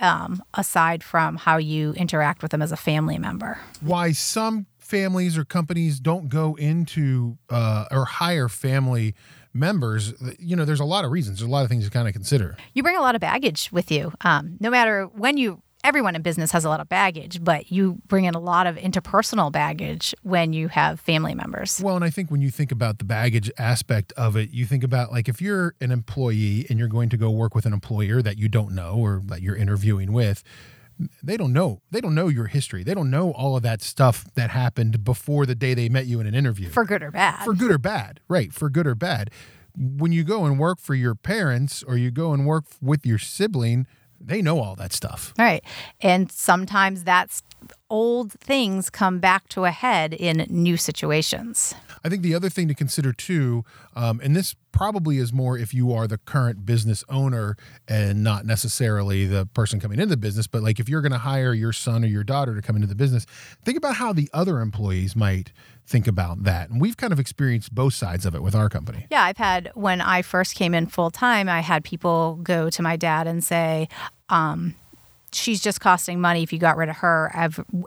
Um, 0.00 0.44
aside 0.54 1.02
from 1.02 1.36
how 1.36 1.56
you 1.56 1.92
interact 1.94 2.40
with 2.40 2.52
them 2.52 2.62
as 2.62 2.70
a 2.70 2.76
family 2.76 3.18
member. 3.18 3.58
Why 3.80 4.12
some 4.12 4.66
families 4.78 5.36
or 5.36 5.44
companies 5.44 5.98
don't 6.00 6.28
go 6.28 6.54
into 6.54 7.36
uh, 7.50 7.86
or 7.90 8.04
hire 8.04 8.48
family 8.48 9.14
members, 9.52 10.14
you 10.38 10.56
know, 10.56 10.64
there's 10.64 10.80
a 10.80 10.84
lot 10.84 11.04
of 11.04 11.10
reasons. 11.10 11.38
There's 11.38 11.48
a 11.48 11.52
lot 11.52 11.62
of 11.62 11.68
things 11.68 11.84
to 11.84 11.90
kind 11.90 12.06
of 12.06 12.14
consider. 12.14 12.56
You 12.74 12.82
bring 12.82 12.96
a 12.96 13.00
lot 13.00 13.14
of 13.14 13.20
baggage 13.20 13.70
with 13.72 13.90
you. 13.90 14.12
Um, 14.22 14.56
no 14.60 14.70
matter 14.70 15.04
when 15.06 15.36
you 15.36 15.62
everyone 15.84 16.16
in 16.16 16.22
business 16.22 16.50
has 16.52 16.64
a 16.64 16.68
lot 16.68 16.80
of 16.80 16.88
baggage, 16.88 17.42
but 17.42 17.70
you 17.70 17.98
bring 18.06 18.24
in 18.24 18.34
a 18.34 18.40
lot 18.40 18.66
of 18.66 18.76
interpersonal 18.76 19.50
baggage 19.50 20.14
when 20.22 20.52
you 20.52 20.68
have 20.68 21.00
family 21.00 21.34
members. 21.34 21.80
Well, 21.82 21.94
and 21.94 22.04
I 22.04 22.10
think 22.10 22.30
when 22.30 22.42
you 22.42 22.50
think 22.50 22.72
about 22.72 22.98
the 22.98 23.04
baggage 23.04 23.50
aspect 23.58 24.12
of 24.16 24.36
it, 24.36 24.50
you 24.50 24.66
think 24.66 24.82
about 24.82 25.12
like 25.12 25.28
if 25.28 25.40
you're 25.40 25.74
an 25.80 25.90
employee 25.90 26.66
and 26.68 26.78
you're 26.78 26.88
going 26.88 27.08
to 27.10 27.16
go 27.16 27.30
work 27.30 27.54
with 27.54 27.64
an 27.64 27.72
employer 27.72 28.20
that 28.22 28.38
you 28.38 28.48
don't 28.48 28.74
know 28.74 28.96
or 28.96 29.22
that 29.26 29.40
you're 29.40 29.56
interviewing 29.56 30.12
with, 30.12 30.42
they 31.22 31.36
don't 31.36 31.52
know. 31.52 31.80
They 31.90 32.00
don't 32.00 32.14
know 32.14 32.28
your 32.28 32.46
history. 32.46 32.82
They 32.82 32.94
don't 32.94 33.10
know 33.10 33.32
all 33.32 33.56
of 33.56 33.62
that 33.62 33.82
stuff 33.82 34.24
that 34.34 34.50
happened 34.50 35.04
before 35.04 35.46
the 35.46 35.54
day 35.54 35.74
they 35.74 35.88
met 35.88 36.06
you 36.06 36.20
in 36.20 36.26
an 36.26 36.34
interview. 36.34 36.68
For 36.68 36.84
good 36.84 37.02
or 37.02 37.10
bad. 37.10 37.44
For 37.44 37.54
good 37.54 37.70
or 37.70 37.78
bad. 37.78 38.20
Right. 38.28 38.52
For 38.52 38.68
good 38.68 38.86
or 38.86 38.94
bad. 38.94 39.30
When 39.76 40.12
you 40.12 40.24
go 40.24 40.44
and 40.44 40.58
work 40.58 40.80
for 40.80 40.94
your 40.94 41.14
parents 41.14 41.82
or 41.82 41.96
you 41.96 42.10
go 42.10 42.32
and 42.32 42.46
work 42.46 42.64
with 42.80 43.06
your 43.06 43.18
sibling, 43.18 43.86
they 44.20 44.42
know 44.42 44.60
all 44.60 44.74
that 44.76 44.92
stuff. 44.92 45.32
Right. 45.38 45.64
And 46.00 46.30
sometimes 46.32 47.04
that's 47.04 47.42
old 47.90 48.32
things 48.32 48.90
come 48.90 49.18
back 49.18 49.48
to 49.48 49.64
a 49.64 49.70
head 49.70 50.12
in 50.12 50.46
new 50.48 50.76
situations. 50.76 51.74
I 52.04 52.08
think 52.08 52.22
the 52.22 52.34
other 52.34 52.48
thing 52.48 52.68
to 52.68 52.74
consider 52.74 53.12
too, 53.12 53.64
um, 53.96 54.20
and 54.22 54.36
this 54.36 54.54
probably 54.72 55.18
is 55.18 55.32
more 55.32 55.58
if 55.58 55.74
you 55.74 55.92
are 55.92 56.06
the 56.06 56.18
current 56.18 56.64
business 56.64 57.02
owner 57.08 57.56
and 57.88 58.22
not 58.22 58.46
necessarily 58.46 59.26
the 59.26 59.46
person 59.46 59.80
coming 59.80 59.98
into 59.98 60.10
the 60.10 60.16
business, 60.16 60.46
but 60.46 60.62
like 60.62 60.78
if 60.78 60.88
you're 60.88 61.00
going 61.00 61.12
to 61.12 61.18
hire 61.18 61.52
your 61.52 61.72
son 61.72 62.04
or 62.04 62.06
your 62.06 62.24
daughter 62.24 62.54
to 62.54 62.62
come 62.62 62.76
into 62.76 62.86
the 62.86 62.94
business, 62.94 63.26
think 63.64 63.76
about 63.76 63.96
how 63.96 64.12
the 64.12 64.28
other 64.32 64.60
employees 64.60 65.16
might 65.16 65.52
think 65.86 66.06
about 66.06 66.44
that. 66.44 66.70
And 66.70 66.80
we've 66.80 66.96
kind 66.96 67.12
of 67.12 67.18
experienced 67.18 67.74
both 67.74 67.94
sides 67.94 68.26
of 68.26 68.34
it 68.34 68.42
with 68.42 68.54
our 68.54 68.68
company. 68.68 69.06
Yeah, 69.10 69.22
I've 69.22 69.38
had 69.38 69.70
when 69.74 70.00
I 70.00 70.22
first 70.22 70.54
came 70.54 70.74
in 70.74 70.86
full 70.86 71.10
time, 71.10 71.48
I 71.48 71.60
had 71.60 71.82
people 71.82 72.38
go 72.42 72.70
to 72.70 72.82
my 72.82 72.96
dad 72.96 73.26
and 73.26 73.42
say, 73.42 73.88
um, 74.28 74.74
she's 75.32 75.60
just 75.60 75.80
costing 75.80 76.20
money. 76.20 76.42
If 76.42 76.52
you 76.52 76.58
got 76.58 76.76
rid 76.76 76.88
of 76.88 76.96
her, 76.96 77.32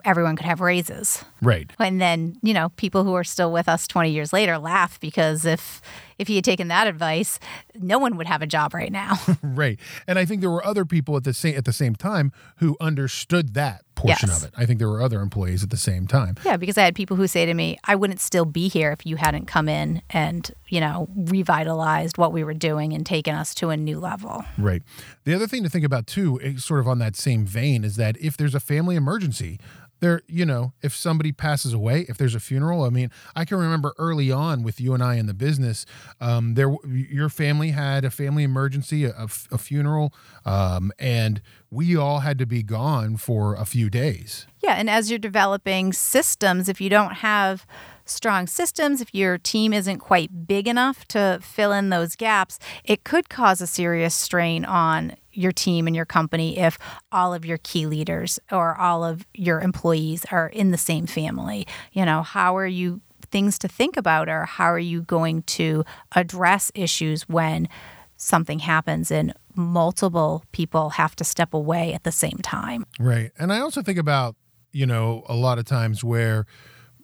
everyone 0.04 0.36
could 0.36 0.46
have 0.46 0.60
raises. 0.60 1.24
Right. 1.40 1.70
And 1.78 2.00
then, 2.00 2.36
you 2.42 2.54
know, 2.54 2.70
people 2.70 3.04
who 3.04 3.14
are 3.14 3.24
still 3.24 3.52
with 3.52 3.68
us 3.68 3.86
20 3.86 4.10
years 4.10 4.32
later 4.32 4.58
laugh 4.58 5.00
because 5.00 5.44
if 5.44 5.80
if 6.18 6.28
he 6.28 6.36
had 6.36 6.44
taken 6.44 6.68
that 6.68 6.86
advice, 6.86 7.38
no 7.74 7.98
one 7.98 8.16
would 8.16 8.26
have 8.26 8.42
a 8.42 8.46
job 8.46 8.74
right 8.74 8.92
now. 8.92 9.18
right. 9.42 9.78
And 10.06 10.18
I 10.18 10.24
think 10.24 10.40
there 10.40 10.50
were 10.50 10.64
other 10.64 10.84
people 10.84 11.16
at 11.16 11.24
the 11.24 11.34
same 11.34 11.56
at 11.56 11.64
the 11.64 11.72
same 11.72 11.94
time 11.94 12.32
who 12.56 12.76
understood 12.80 13.54
that 13.54 13.84
portion 13.94 14.28
yes. 14.28 14.42
of 14.42 14.48
it. 14.48 14.54
I 14.56 14.66
think 14.66 14.78
there 14.78 14.88
were 14.88 15.02
other 15.02 15.20
employees 15.20 15.62
at 15.62 15.70
the 15.70 15.76
same 15.76 16.06
time. 16.06 16.36
Yeah, 16.44 16.56
because 16.56 16.78
I 16.78 16.82
had 16.82 16.94
people 16.94 17.16
who 17.16 17.26
say 17.26 17.46
to 17.46 17.54
me, 17.54 17.78
I 17.84 17.94
wouldn't 17.94 18.20
still 18.20 18.44
be 18.44 18.68
here 18.68 18.92
if 18.92 19.06
you 19.06 19.16
hadn't 19.16 19.46
come 19.46 19.68
in 19.68 20.02
and, 20.10 20.50
you 20.68 20.80
know, 20.80 21.08
revitalized 21.14 22.18
what 22.18 22.32
we 22.32 22.44
were 22.44 22.54
doing 22.54 22.92
and 22.92 23.04
taken 23.04 23.34
us 23.34 23.54
to 23.56 23.70
a 23.70 23.76
new 23.76 23.98
level. 23.98 24.44
Right. 24.58 24.82
The 25.24 25.34
other 25.34 25.46
thing 25.46 25.62
to 25.62 25.68
think 25.68 25.84
about 25.84 26.06
too, 26.06 26.40
eh, 26.42 26.54
sort 26.56 26.80
of 26.80 26.88
on 26.88 26.98
that 26.98 27.16
same 27.16 27.46
vein, 27.46 27.84
is 27.84 27.96
that 27.96 28.16
if 28.18 28.36
there's 28.36 28.54
a 28.54 28.60
family 28.60 28.96
emergency, 28.96 29.58
there 30.02 30.20
you 30.26 30.44
know 30.44 30.74
if 30.82 30.94
somebody 30.94 31.32
passes 31.32 31.72
away 31.72 32.04
if 32.08 32.18
there's 32.18 32.34
a 32.34 32.40
funeral 32.40 32.82
i 32.84 32.90
mean 32.90 33.10
i 33.34 33.44
can 33.44 33.56
remember 33.56 33.94
early 33.96 34.30
on 34.30 34.62
with 34.62 34.80
you 34.80 34.92
and 34.92 35.02
i 35.02 35.14
in 35.14 35.26
the 35.26 35.32
business 35.32 35.86
um, 36.20 36.54
there 36.54 36.74
your 36.86 37.30
family 37.30 37.70
had 37.70 38.04
a 38.04 38.10
family 38.10 38.42
emergency 38.42 39.04
a, 39.04 39.28
a, 39.50 39.58
funeral 39.58 40.12
um, 40.44 40.92
and 40.98 41.40
we 41.70 41.96
all 41.96 42.18
had 42.18 42.38
to 42.38 42.44
be 42.44 42.62
gone 42.62 43.16
for 43.16 43.54
a 43.54 43.64
few 43.64 43.88
days. 43.88 44.46
Yeah 44.62 44.74
and 44.74 44.90
as 44.90 45.08
you're 45.08 45.18
developing 45.18 45.92
systems 45.92 46.68
if 46.68 46.80
you 46.80 46.90
don't 46.90 47.14
have 47.14 47.64
strong 48.04 48.46
systems, 48.46 49.00
if 49.00 49.14
your 49.14 49.38
team 49.38 49.72
isn't 49.72 49.98
quite 49.98 50.46
big 50.46 50.66
enough 50.66 51.06
to 51.08 51.38
fill 51.40 51.72
in 51.72 51.90
those 51.90 52.16
gaps, 52.16 52.58
it 52.84 53.04
could 53.04 53.28
cause 53.28 53.60
a 53.60 53.66
serious 53.66 54.14
strain 54.14 54.64
on 54.64 55.16
your 55.32 55.52
team 55.52 55.86
and 55.86 55.96
your 55.96 56.04
company 56.04 56.58
if 56.58 56.78
all 57.10 57.34
of 57.34 57.44
your 57.44 57.58
key 57.58 57.86
leaders 57.86 58.38
or 58.50 58.76
all 58.78 59.04
of 59.04 59.26
your 59.34 59.60
employees 59.60 60.24
are 60.30 60.48
in 60.48 60.70
the 60.70 60.78
same 60.78 61.06
family. 61.06 61.66
You 61.92 62.04
know, 62.04 62.22
how 62.22 62.56
are 62.56 62.66
you 62.66 63.00
things 63.30 63.58
to 63.60 63.68
think 63.68 63.96
about 63.96 64.28
or 64.28 64.44
how 64.44 64.66
are 64.66 64.78
you 64.78 65.02
going 65.02 65.42
to 65.42 65.84
address 66.14 66.70
issues 66.74 67.28
when 67.28 67.68
something 68.16 68.60
happens 68.60 69.10
and 69.10 69.32
multiple 69.54 70.44
people 70.52 70.90
have 70.90 71.16
to 71.16 71.24
step 71.24 71.52
away 71.52 71.92
at 71.92 72.04
the 72.04 72.12
same 72.12 72.38
time. 72.42 72.84
Right. 72.98 73.32
And 73.38 73.52
I 73.52 73.60
also 73.60 73.82
think 73.82 73.98
about, 73.98 74.36
you 74.72 74.86
know, 74.86 75.24
a 75.28 75.34
lot 75.34 75.58
of 75.58 75.64
times 75.64 76.04
where 76.04 76.46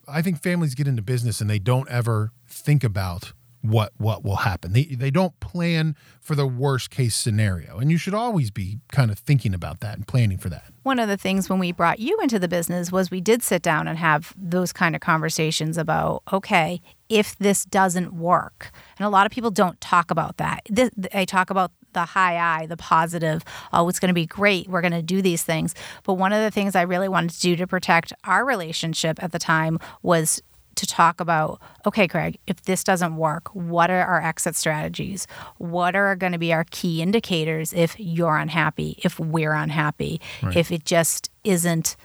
I 0.06 0.22
think 0.22 0.42
families 0.42 0.74
get 0.74 0.86
into 0.86 1.02
business 1.02 1.40
and 1.40 1.50
they 1.50 1.58
don't 1.58 1.88
ever 1.88 2.32
think 2.46 2.84
about 2.84 3.32
what 3.62 3.92
what 3.96 4.24
will 4.24 4.36
happen. 4.36 4.72
They 4.72 4.84
they 4.84 5.10
don't 5.10 5.38
plan 5.40 5.96
for 6.20 6.34
the 6.34 6.46
worst 6.46 6.90
case 6.90 7.14
scenario. 7.14 7.78
And 7.78 7.90
you 7.90 7.98
should 7.98 8.14
always 8.14 8.50
be 8.50 8.78
kind 8.92 9.10
of 9.10 9.18
thinking 9.18 9.54
about 9.54 9.80
that 9.80 9.96
and 9.96 10.06
planning 10.06 10.38
for 10.38 10.48
that. 10.48 10.72
One 10.82 10.98
of 10.98 11.08
the 11.08 11.16
things 11.16 11.50
when 11.50 11.58
we 11.58 11.72
brought 11.72 11.98
you 11.98 12.18
into 12.20 12.38
the 12.38 12.48
business 12.48 12.92
was 12.92 13.10
we 13.10 13.20
did 13.20 13.42
sit 13.42 13.62
down 13.62 13.88
and 13.88 13.98
have 13.98 14.34
those 14.36 14.72
kind 14.72 14.94
of 14.94 15.00
conversations 15.00 15.76
about 15.76 16.22
okay, 16.32 16.80
if 17.08 17.36
this 17.38 17.64
doesn't 17.64 18.12
work. 18.12 18.70
And 18.98 19.06
a 19.06 19.10
lot 19.10 19.26
of 19.26 19.32
people 19.32 19.50
don't 19.50 19.80
talk 19.80 20.10
about 20.10 20.36
that. 20.36 20.66
They 20.70 21.26
talk 21.26 21.50
about 21.50 21.72
the 21.92 22.04
high 22.04 22.36
eye, 22.36 22.66
the 22.66 22.76
positive, 22.76 23.42
oh, 23.72 23.88
it's 23.88 23.98
going 23.98 24.08
to 24.08 24.14
be 24.14 24.26
great. 24.26 24.68
We're 24.68 24.82
going 24.82 24.92
to 24.92 25.02
do 25.02 25.22
these 25.22 25.42
things. 25.42 25.74
But 26.04 26.14
one 26.14 26.32
of 26.32 26.42
the 26.42 26.50
things 26.50 26.76
I 26.76 26.82
really 26.82 27.08
wanted 27.08 27.30
to 27.30 27.40
do 27.40 27.56
to 27.56 27.66
protect 27.66 28.12
our 28.24 28.44
relationship 28.44 29.22
at 29.22 29.32
the 29.32 29.38
time 29.38 29.78
was 30.02 30.42
to 30.78 30.86
talk 30.86 31.20
about 31.20 31.60
okay, 31.86 32.06
Craig, 32.06 32.38
if 32.46 32.62
this 32.62 32.84
doesn't 32.84 33.16
work, 33.16 33.48
what 33.54 33.90
are 33.90 34.04
our 34.04 34.22
exit 34.22 34.56
strategies? 34.56 35.26
What 35.58 35.96
are 35.96 36.14
going 36.16 36.32
to 36.32 36.38
be 36.38 36.52
our 36.52 36.64
key 36.70 37.00
indicators 37.02 37.72
if 37.72 37.98
you're 37.98 38.36
unhappy, 38.36 38.98
if 39.02 39.18
we're 39.18 39.54
unhappy, 39.54 40.20
right. 40.42 40.56
if 40.56 40.70
it 40.70 40.84
just 40.84 41.30
isn't 41.44 41.96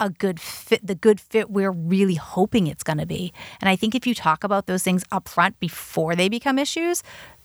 a 0.00 0.10
good 0.10 0.40
fit, 0.40 0.86
the 0.86 0.94
good 0.94 1.20
fit 1.20 1.50
we're 1.50 1.72
really 1.72 2.14
hoping 2.14 2.66
it's 2.66 2.82
going 2.82 2.98
to 2.98 3.06
be. 3.06 3.32
And 3.60 3.68
I 3.68 3.76
think 3.76 3.94
if 3.94 4.06
you 4.06 4.14
talk 4.14 4.44
about 4.44 4.66
those 4.66 4.82
things 4.82 5.04
up 5.10 5.28
front 5.28 5.58
before 5.60 6.14
they 6.14 6.28
become 6.28 6.58
issues, 6.58 7.02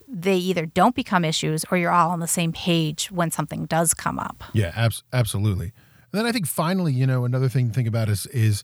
they 0.07 0.35
either 0.35 0.65
don't 0.65 0.95
become 0.95 1.25
issues 1.25 1.65
or 1.71 1.77
you're 1.77 1.91
all 1.91 2.11
on 2.11 2.19
the 2.19 2.27
same 2.27 2.51
page 2.51 3.11
when 3.11 3.31
something 3.31 3.65
does 3.65 3.93
come 3.93 4.19
up. 4.19 4.43
Yeah, 4.53 4.71
abs- 4.75 5.03
absolutely. 5.11 5.73
And 6.11 6.19
then 6.19 6.25
I 6.25 6.31
think 6.31 6.45
finally, 6.45 6.93
you 6.93 7.07
know, 7.07 7.25
another 7.25 7.49
thing 7.49 7.69
to 7.69 7.73
think 7.73 7.87
about 7.87 8.09
is 8.09 8.27
is 8.27 8.63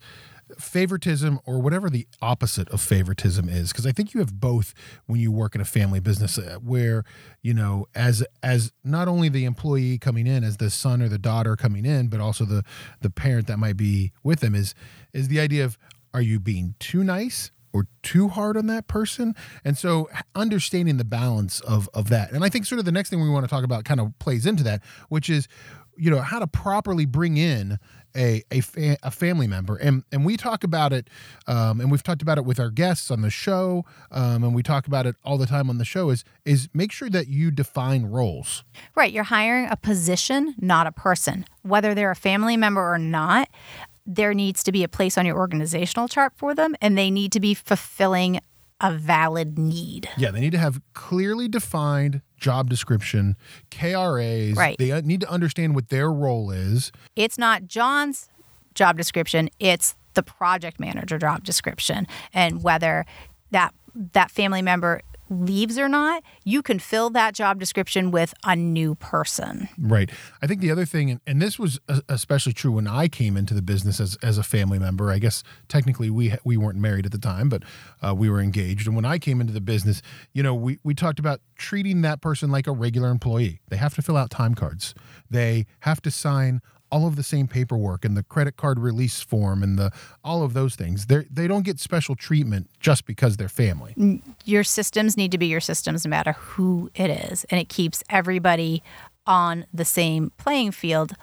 favoritism 0.57 1.39
or 1.45 1.59
whatever 1.59 1.89
the 1.89 2.07
opposite 2.21 2.67
of 2.69 2.81
favoritism 2.81 3.47
is 3.47 3.71
because 3.71 3.85
i 3.85 3.91
think 3.91 4.13
you 4.13 4.19
have 4.19 4.39
both 4.39 4.73
when 5.05 5.19
you 5.19 5.31
work 5.31 5.55
in 5.55 5.61
a 5.61 5.65
family 5.65 5.99
business 5.99 6.37
uh, 6.37 6.57
where 6.63 7.03
you 7.41 7.53
know 7.53 7.85
as 7.93 8.23
as 8.41 8.71
not 8.83 9.07
only 9.07 9.29
the 9.29 9.45
employee 9.45 9.97
coming 9.97 10.25
in 10.25 10.43
as 10.43 10.57
the 10.57 10.69
son 10.69 11.01
or 11.01 11.09
the 11.09 11.19
daughter 11.19 11.55
coming 11.55 11.85
in 11.85 12.07
but 12.07 12.19
also 12.19 12.45
the 12.45 12.63
the 13.01 13.09
parent 13.09 13.47
that 13.47 13.57
might 13.57 13.77
be 13.77 14.11
with 14.23 14.39
them 14.39 14.55
is 14.55 14.73
is 15.13 15.27
the 15.27 15.39
idea 15.39 15.63
of 15.63 15.77
are 16.13 16.21
you 16.21 16.39
being 16.39 16.75
too 16.79 17.03
nice 17.03 17.51
or 17.71 17.85
too 18.01 18.29
hard 18.29 18.57
on 18.57 18.67
that 18.67 18.87
person? 18.87 19.35
And 19.63 19.77
so 19.77 20.09
understanding 20.35 20.97
the 20.97 21.05
balance 21.05 21.59
of 21.61 21.89
of 21.93 22.09
that. 22.09 22.31
And 22.31 22.43
i 22.43 22.49
think 22.49 22.65
sort 22.65 22.79
of 22.79 22.85
the 22.85 22.91
next 22.91 23.09
thing 23.09 23.21
we 23.21 23.29
want 23.29 23.45
to 23.45 23.49
talk 23.49 23.63
about 23.63 23.85
kind 23.85 23.99
of 23.99 24.17
plays 24.19 24.45
into 24.45 24.63
that 24.63 24.81
which 25.09 25.29
is 25.29 25.47
you 25.97 26.09
know 26.09 26.21
how 26.21 26.39
to 26.39 26.47
properly 26.47 27.05
bring 27.05 27.37
in 27.37 27.77
a 28.15 28.43
a, 28.51 28.61
fa- 28.61 28.97
a 29.03 29.11
family 29.11 29.47
member. 29.47 29.75
And 29.75 30.03
and 30.11 30.25
we 30.25 30.37
talk 30.37 30.63
about 30.63 30.93
it 30.93 31.09
um, 31.47 31.79
and 31.81 31.91
we've 31.91 32.03
talked 32.03 32.21
about 32.21 32.37
it 32.37 32.45
with 32.45 32.59
our 32.59 32.69
guests 32.69 33.11
on 33.11 33.21
the 33.21 33.29
show 33.29 33.85
um, 34.11 34.43
and 34.43 34.55
we 34.55 34.63
talk 34.63 34.87
about 34.87 35.05
it 35.05 35.15
all 35.23 35.37
the 35.37 35.45
time 35.45 35.69
on 35.69 35.77
the 35.77 35.85
show 35.85 36.09
is 36.09 36.23
is 36.45 36.69
make 36.73 36.91
sure 36.91 37.09
that 37.09 37.27
you 37.27 37.51
define 37.51 38.05
roles. 38.05 38.63
Right 38.95 39.11
you're 39.11 39.23
hiring 39.23 39.67
a 39.69 39.75
position 39.75 40.55
not 40.59 40.87
a 40.87 40.91
person. 40.91 41.45
Whether 41.61 41.93
they're 41.93 42.11
a 42.11 42.15
family 42.15 42.57
member 42.57 42.81
or 42.81 42.97
not 42.97 43.49
there 44.05 44.33
needs 44.33 44.63
to 44.63 44.71
be 44.71 44.83
a 44.83 44.87
place 44.87 45.17
on 45.17 45.25
your 45.25 45.37
organizational 45.37 46.07
chart 46.07 46.33
for 46.35 46.55
them 46.55 46.75
and 46.81 46.97
they 46.97 47.11
need 47.11 47.31
to 47.31 47.39
be 47.39 47.53
fulfilling 47.53 48.39
a 48.81 48.93
valid 48.93 49.59
need. 49.59 50.09
Yeah, 50.17 50.31
they 50.31 50.39
need 50.39 50.51
to 50.53 50.57
have 50.57 50.81
clearly 50.93 51.47
defined 51.47 52.21
job 52.39 52.69
description, 52.69 53.35
KRAs. 53.71 54.55
Right. 54.55 54.77
They 54.77 54.99
need 55.01 55.21
to 55.21 55.29
understand 55.29 55.75
what 55.75 55.89
their 55.89 56.11
role 56.11 56.51
is. 56.51 56.91
It's 57.15 57.37
not 57.37 57.67
John's 57.67 58.29
job 58.73 58.97
description, 58.97 59.49
it's 59.59 59.95
the 60.13 60.23
project 60.23 60.79
manager 60.79 61.17
job 61.17 61.43
description 61.43 62.07
and 62.33 62.63
whether 62.63 63.05
that 63.51 63.73
that 64.13 64.31
family 64.31 64.61
member 64.61 65.01
leaves 65.29 65.77
or 65.77 65.87
not, 65.87 66.23
you 66.43 66.61
can 66.61 66.79
fill 66.79 67.09
that 67.11 67.33
job 67.33 67.59
description 67.59 68.11
with 68.11 68.33
a 68.43 68.55
new 68.55 68.95
person. 68.95 69.69
Right. 69.77 70.09
I 70.41 70.47
think 70.47 70.61
the 70.61 70.71
other 70.71 70.85
thing, 70.85 71.19
and 71.25 71.41
this 71.41 71.59
was 71.59 71.79
especially 72.07 72.53
true 72.53 72.71
when 72.71 72.87
I 72.87 73.07
came 73.07 73.37
into 73.37 73.53
the 73.53 73.61
business 73.61 73.99
as, 73.99 74.17
as 74.21 74.37
a 74.37 74.43
family 74.43 74.79
member. 74.79 75.11
I 75.11 75.19
guess 75.19 75.43
technically 75.67 76.09
we 76.09 76.33
we 76.43 76.57
weren't 76.57 76.79
married 76.79 77.05
at 77.05 77.11
the 77.11 77.17
time, 77.17 77.49
but 77.49 77.63
uh, 78.01 78.13
we 78.15 78.29
were 78.29 78.39
engaged. 78.39 78.87
And 78.87 78.95
when 78.95 79.05
I 79.05 79.17
came 79.17 79.41
into 79.41 79.53
the 79.53 79.61
business, 79.61 80.01
you 80.33 80.43
know, 80.43 80.55
we 80.55 80.79
we 80.83 80.93
talked 80.93 81.19
about 81.19 81.41
treating 81.55 82.01
that 82.01 82.21
person 82.21 82.49
like 82.51 82.67
a 82.67 82.71
regular 82.71 83.09
employee. 83.09 83.61
They 83.69 83.77
have 83.77 83.95
to 83.95 84.01
fill 84.01 84.17
out 84.17 84.29
time 84.29 84.55
cards. 84.55 84.93
They 85.29 85.65
have 85.81 86.01
to 86.01 86.11
sign 86.11 86.61
all 86.91 87.07
of 87.07 87.15
the 87.15 87.23
same 87.23 87.47
paperwork 87.47 88.03
and 88.03 88.17
the 88.17 88.23
credit 88.23 88.57
card 88.57 88.79
release 88.79 89.21
form 89.21 89.63
and 89.63 89.77
the 89.77 89.91
all 90.23 90.43
of 90.43 90.53
those 90.53 90.75
things. 90.75 91.05
They 91.05 91.25
they 91.29 91.47
don't 91.47 91.63
get 91.63 91.79
special 91.79 92.15
treatment 92.15 92.69
just 92.79 93.05
because 93.05 93.37
they're 93.37 93.49
family. 93.49 94.21
Your 94.45 94.63
systems 94.63 95.17
need 95.17 95.31
to 95.31 95.37
be 95.37 95.47
your 95.47 95.59
systems 95.59 96.05
no 96.05 96.09
matter 96.09 96.33
who 96.33 96.89
it 96.95 97.09
is, 97.09 97.45
and 97.45 97.59
it 97.59 97.69
keeps 97.69 98.03
everybody 98.09 98.83
on 99.25 99.65
the 99.73 99.85
same 99.85 100.31
playing 100.37 100.71
field 100.71 101.13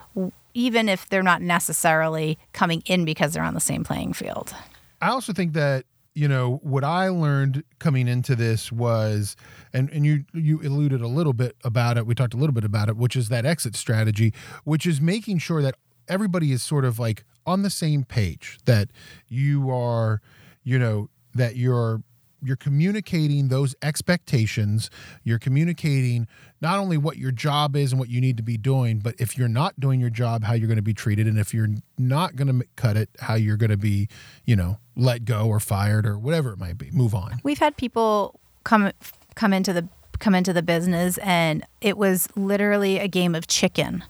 even 0.57 0.89
if 0.89 1.07
they're 1.11 1.23
not 1.23 1.43
necessarily 1.43 2.39
coming 2.55 2.83
in 2.87 3.05
because 3.05 3.35
they're 3.35 3.45
on 3.45 3.53
the 3.53 3.61
same 3.61 3.85
playing 3.85 4.15
field. 4.15 4.55
I 5.03 5.11
also 5.11 5.35
think 5.35 5.53
that 5.53 5.85
you 6.17 6.29
know 6.29 6.61
what 6.63 6.83
I 6.83 7.09
learned 7.09 7.63
coming 7.79 8.09
into 8.09 8.35
this 8.35 8.73
was, 8.73 9.37
and 9.75 9.91
and 9.91 10.07
you 10.07 10.25
you 10.33 10.61
alluded 10.63 11.03
a 11.03 11.09
little 11.09 11.35
bit 11.35 11.57
about 11.63 11.99
it. 11.99 12.07
We 12.07 12.15
talked 12.15 12.33
a 12.33 12.39
little 12.39 12.55
bit 12.55 12.65
about 12.65 12.89
it, 12.89 12.97
which 12.97 13.17
is 13.17 13.29
that 13.29 13.45
exit 13.45 13.77
strategy, 13.77 14.33
which 14.65 14.87
is 14.87 14.99
making 14.99 15.39
sure 15.39 15.61
that 15.61 15.77
everybody 16.09 16.53
is 16.53 16.63
sort 16.63 16.87
of 16.87 16.99
like 16.99 17.25
on 17.45 17.61
the 17.61 17.69
same 17.69 18.03
page. 18.03 18.59
That 18.65 18.89
you 19.29 19.71
are, 19.71 20.23
you 20.65 20.79
know, 20.79 21.11
that 21.35 21.57
you're 21.57 22.03
you're 22.47 22.57
communicating 22.57 23.49
those 23.49 23.75
expectations. 23.83 24.89
You're 25.25 25.39
communicating 25.39 26.29
not 26.61 26.79
only 26.79 26.97
what 26.97 27.17
your 27.17 27.33
job 27.33 27.75
is 27.77 27.93
and 27.93 27.99
what 27.99 28.09
you 28.09 28.21
need 28.21 28.37
to 28.37 28.43
be 28.43 28.57
doing 28.57 29.01
but 29.01 29.15
if 29.19 29.37
you're 29.37 29.49
not 29.49 29.79
doing 29.79 30.01
your 30.01 30.11
job 30.11 30.45
how 30.45 30.55
you're 30.55 30.69
going 30.69 30.77
to 30.77 30.83
be 30.83 30.95
treated. 30.95 31.27
And 31.27 31.39
if 31.39 31.53
you're 31.53 31.69
not 31.99 32.37
going 32.37 32.61
to 32.61 32.67
cut 32.77 32.97
it 32.97 33.11
how 33.21 33.35
you're 33.35 33.57
going 33.57 33.71
to 33.71 33.77
be 33.77 34.09
you 34.45 34.57
know 34.57 34.79
let 34.95 35.25
go 35.25 35.47
or 35.49 35.61
fired 35.61 36.07
or 36.07 36.19
whatever 36.19 36.53
it 36.53 36.59
might 36.59 36.79
be. 36.79 36.91
Move 36.91 37.15
on. 37.15 37.41
We've 37.43 37.59
had 37.59 37.77
people 37.77 38.39
come 38.65 38.93
come 39.35 39.53
into 39.53 39.73
the 39.73 39.89
come 40.19 40.35
into 40.35 40.53
the 40.53 40.63
business 40.63 41.19
and 41.19 41.65
it 41.81 41.99
was 41.99 42.29
literally 42.37 42.99
a 42.99 43.09
game 43.09 43.35
of 43.35 43.47
chicken. 43.47 44.05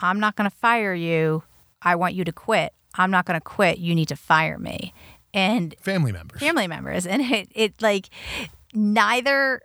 I'm 0.00 0.18
not 0.18 0.36
going 0.36 0.50
to 0.50 0.56
fire 0.56 0.94
you. 0.94 1.42
I 1.82 1.94
want 1.94 2.14
you 2.14 2.24
to 2.24 2.32
quit. 2.32 2.72
I'm 2.94 3.10
not 3.10 3.26
going 3.26 3.38
to 3.38 3.44
quit. 3.44 3.78
You 3.78 3.94
need 3.94 4.08
to 4.08 4.16
fire 4.16 4.58
me 4.58 4.92
and 5.34 5.74
family 5.80 6.12
members. 6.12 6.40
Family 6.40 6.66
members. 6.66 7.06
And 7.06 7.22
it, 7.22 7.48
it 7.54 7.82
like 7.82 8.08
neither 8.74 9.62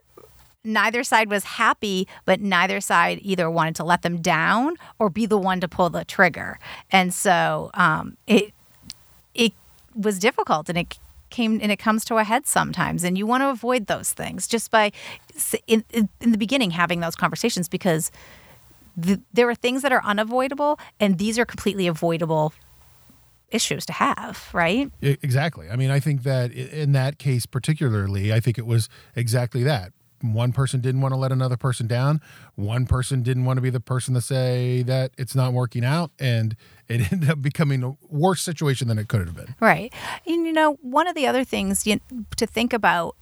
neither 0.64 1.04
side 1.04 1.30
was 1.30 1.44
happy 1.44 2.08
but 2.26 2.40
neither 2.40 2.80
side 2.80 3.20
either 3.24 3.50
wanted 3.50 3.76
to 3.76 3.84
let 3.84 4.04
them 4.04 4.22
down 4.22 4.76
or 5.00 5.10
be 5.10 5.26
the 5.26 5.38
one 5.38 5.60
to 5.60 5.68
pull 5.68 5.90
the 5.90 6.06
trigger. 6.06 6.60
And 6.92 7.14
so 7.14 7.72
um, 7.74 8.18
it 8.28 8.54
it 9.34 9.54
was 9.96 10.20
difficult 10.20 10.70
and 10.70 10.78
it 10.78 11.00
came 11.30 11.60
and 11.62 11.72
it 11.72 11.80
comes 11.80 12.06
to 12.06 12.18
a 12.18 12.24
head 12.24 12.46
sometimes 12.46 13.04
and 13.04 13.18
you 13.18 13.26
want 13.26 13.42
to 13.42 13.50
avoid 13.50 13.88
those 13.88 14.12
things 14.12 14.48
just 14.48 14.70
by 14.70 14.92
in, 15.66 15.84
in, 15.92 16.10
in 16.20 16.32
the 16.32 16.38
beginning 16.38 16.72
having 16.72 17.00
those 17.00 17.16
conversations 17.16 17.70
because 17.70 18.12
the, 18.98 19.22
there 19.34 19.50
are 19.50 19.56
things 19.56 19.82
that 19.82 19.94
are 19.94 20.04
unavoidable 20.04 20.78
and 21.00 21.18
these 21.18 21.40
are 21.40 21.46
completely 21.46 21.88
avoidable 21.88 22.54
issues 23.52 23.86
to 23.88 23.94
have, 23.94 24.50
right? 24.54 24.92
Exactly. 25.02 25.70
I 25.70 25.76
mean, 25.76 25.92
I 25.92 26.00
think 26.00 26.24
that 26.24 26.52
in 26.52 26.92
that 26.94 27.20
case 27.20 27.46
particularly, 27.46 28.34
I 28.34 28.40
think 28.40 28.58
it 28.58 28.66
was 28.66 28.90
exactly 29.16 29.64
that. 29.64 29.94
one 30.24 30.52
person 30.54 30.82
didn't 30.82 31.02
want 31.02 31.14
to 31.14 31.18
let 31.18 31.32
another 31.32 31.58
person 31.58 31.88
down. 31.88 32.22
One 32.56 32.86
person 32.86 33.24
didn't 33.24 33.46
want 33.46 33.58
to 33.58 33.62
be 33.62 33.72
the 33.72 33.80
person 33.80 34.14
to 34.14 34.22
say 34.22 34.84
that 34.84 35.12
it's 35.18 35.34
not 35.36 35.52
working 35.52 35.84
out, 35.84 36.12
and 36.20 36.56
it 36.88 37.12
ended 37.12 37.30
up 37.30 37.42
becoming 37.42 37.84
a 37.84 37.96
worse 38.08 38.42
situation 38.42 38.88
than 38.88 39.00
it 39.00 39.08
could 39.08 39.26
have 39.26 39.36
been. 39.36 39.56
Right. 39.60 39.92
And 40.28 40.46
you 40.46 40.54
know, 40.54 40.74
one 40.82 41.08
of 41.08 41.16
the 41.16 41.26
other 41.26 41.44
things 41.44 41.88
you, 41.88 42.00
to 42.38 42.46
think 42.46 42.72
about 42.72 43.16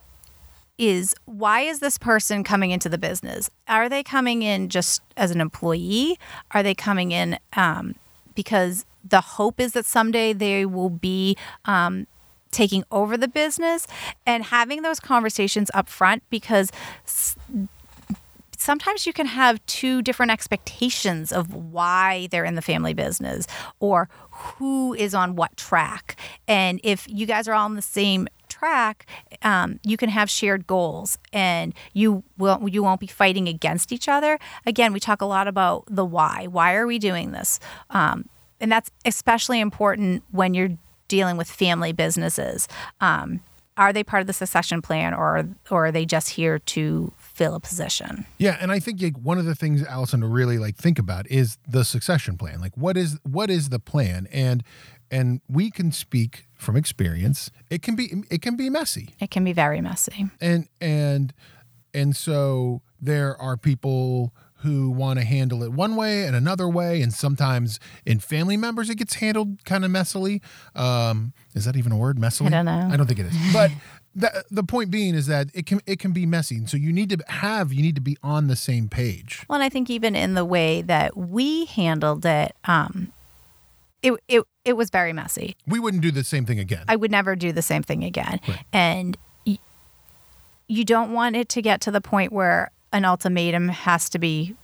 is 0.77 1.13
why 1.25 1.61
is 1.61 1.79
this 1.79 1.97
person 1.97 2.43
coming 2.43 2.71
into 2.71 2.87
the 2.89 2.97
business? 2.97 3.49
Are 3.67 3.89
they 3.89 4.01
coming 4.03 4.41
in 4.43 4.69
just 4.69 5.01
as 5.17 5.31
an 5.31 5.41
employee? 5.41 6.17
Are 6.51 6.63
they 6.63 6.73
coming 6.73 7.11
in 7.11 7.37
um, 7.53 7.95
because 8.33 8.85
the 9.03 9.21
hope 9.21 9.59
is 9.59 9.73
that 9.73 9.85
someday 9.85 10.33
they 10.33 10.65
will 10.65 10.89
be 10.89 11.37
um, 11.65 12.07
taking 12.51 12.83
over 12.91 13.17
the 13.17 13.27
business 13.27 13.87
and 14.25 14.45
having 14.45 14.81
those 14.81 14.99
conversations 14.99 15.69
up 15.73 15.87
front 15.87 16.23
because 16.29 16.71
s- 17.05 17.35
sometimes 18.57 19.05
you 19.05 19.13
can 19.13 19.25
have 19.27 19.65
two 19.65 20.01
different 20.01 20.31
expectations 20.31 21.31
of 21.31 21.53
why 21.53 22.27
they're 22.31 22.45
in 22.45 22.55
the 22.55 22.61
family 22.61 22.93
business 22.93 23.47
or 23.79 24.09
who 24.31 24.93
is 24.93 25.13
on 25.13 25.35
what 25.35 25.55
track. 25.57 26.15
And 26.47 26.79
if 26.83 27.07
you 27.07 27.25
guys 27.25 27.47
are 27.47 27.53
all 27.53 27.65
on 27.65 27.75
the 27.75 27.81
same 27.81 28.27
track, 28.49 29.05
um, 29.43 29.79
you 29.83 29.95
can 29.95 30.09
have 30.09 30.29
shared 30.29 30.67
goals 30.67 31.17
and 31.31 31.73
you 31.93 32.23
will 32.37 32.67
you 32.67 32.83
won't 32.83 32.99
be 32.99 33.07
fighting 33.07 33.47
against 33.47 33.91
each 33.91 34.09
other. 34.09 34.37
Again, 34.65 34.91
we 34.91 34.99
talk 34.99 35.21
a 35.21 35.25
lot 35.25 35.47
about 35.47 35.85
the 35.87 36.03
why. 36.05 36.47
Why 36.47 36.73
are 36.73 36.85
we 36.85 36.99
doing 36.99 37.31
this? 37.31 37.59
Um, 37.91 38.27
and 38.59 38.71
that's 38.71 38.91
especially 39.05 39.59
important 39.59 40.23
when 40.31 40.53
you're 40.53 40.77
dealing 41.07 41.37
with 41.37 41.49
family 41.49 41.91
businesses. 41.91 42.67
Um, 43.01 43.41
are 43.77 43.93
they 43.93 44.03
part 44.03 44.21
of 44.21 44.27
the 44.27 44.33
succession 44.33 44.81
plan 44.81 45.13
or 45.13 45.47
or 45.69 45.85
are 45.87 45.91
they 45.91 46.05
just 46.05 46.31
here 46.31 46.59
to 46.59 47.13
fill 47.17 47.55
a 47.55 47.59
position? 47.61 48.25
Yeah, 48.37 48.57
and 48.59 48.71
I 48.71 48.79
think 48.79 49.01
like, 49.01 49.17
one 49.17 49.37
of 49.37 49.45
the 49.45 49.55
things 49.55 49.83
Allison 49.83 50.19
to 50.21 50.27
really 50.27 50.57
like 50.57 50.75
think 50.75 50.99
about 50.99 51.29
is 51.31 51.57
the 51.67 51.85
succession 51.85 52.37
plan. 52.37 52.59
Like, 52.59 52.75
what 52.75 52.97
is 52.97 53.17
what 53.23 53.49
is 53.49 53.69
the 53.69 53.79
plan? 53.79 54.27
And 54.31 54.63
and 55.09 55.41
we 55.49 55.71
can 55.71 55.91
speak 55.93 56.45
from 56.55 56.75
experience. 56.75 57.51
It 57.69 57.81
can 57.81 57.95
be 57.95 58.23
it 58.29 58.41
can 58.41 58.57
be 58.57 58.69
messy, 58.69 59.15
It 59.19 59.31
can 59.31 59.43
be 59.45 59.53
very 59.53 59.79
messy. 59.79 60.27
and 60.41 60.67
and 60.81 61.33
and 61.93 62.15
so 62.15 62.81
there 63.01 63.35
are 63.41 63.55
people 63.55 64.33
who 64.61 64.89
want 64.89 65.19
to 65.19 65.25
handle 65.25 65.63
it 65.63 65.71
one 65.71 65.95
way 65.95 66.25
and 66.25 66.35
another 66.35 66.67
way 66.67 67.01
and 67.01 67.13
sometimes 67.13 67.79
in 68.05 68.19
family 68.19 68.57
members 68.57 68.89
it 68.89 68.95
gets 68.95 69.15
handled 69.15 69.63
kind 69.65 69.85
of 69.85 69.91
messily 69.91 70.41
um 70.75 71.33
is 71.55 71.65
that 71.65 71.75
even 71.75 71.91
a 71.91 71.97
word 71.97 72.17
messily 72.17 72.47
I 72.47 72.49
don't 72.49 72.65
know. 72.65 72.89
i 72.91 72.97
don't 72.97 73.07
think 73.07 73.19
it 73.19 73.27
is 73.27 73.35
but 73.53 73.71
the, 74.15 74.43
the 74.51 74.63
point 74.63 74.91
being 74.91 75.15
is 75.15 75.27
that 75.27 75.47
it 75.53 75.65
can 75.65 75.79
it 75.85 75.99
can 75.99 76.11
be 76.11 76.25
messy 76.25 76.57
and 76.57 76.69
so 76.69 76.75
you 76.77 76.91
need 76.91 77.09
to 77.09 77.17
have 77.31 77.71
you 77.71 77.81
need 77.81 77.95
to 77.95 78.01
be 78.01 78.17
on 78.23 78.47
the 78.47 78.55
same 78.55 78.89
page 78.89 79.45
Well, 79.47 79.55
and 79.57 79.63
I 79.63 79.69
think 79.69 79.89
even 79.89 80.15
in 80.15 80.33
the 80.33 80.43
way 80.45 80.81
that 80.81 81.15
we 81.15 81.65
handled 81.65 82.25
it, 82.25 82.53
um, 82.65 83.13
it 84.01 84.13
it 84.27 84.43
it 84.65 84.73
was 84.73 84.89
very 84.89 85.13
messy. 85.13 85.55
we 85.67 85.79
wouldn't 85.79 86.03
do 86.03 86.11
the 86.11 86.23
same 86.23 86.45
thing 86.45 86.59
again 86.59 86.83
I 86.87 86.95
would 86.95 87.11
never 87.11 87.35
do 87.35 87.51
the 87.51 87.61
same 87.61 87.83
thing 87.83 88.03
again. 88.03 88.39
Right. 88.47 88.59
And 88.73 89.17
y- 89.45 89.59
you 90.67 90.83
don't 90.83 91.13
want 91.13 91.35
it 91.35 91.47
to 91.49 91.61
get 91.61 91.79
to 91.81 91.91
the 91.91 92.01
point 92.01 92.31
where 92.33 92.71
an 92.91 93.05
ultimatum 93.05 93.69
has 93.69 94.09
to 94.09 94.19
be 94.19 94.55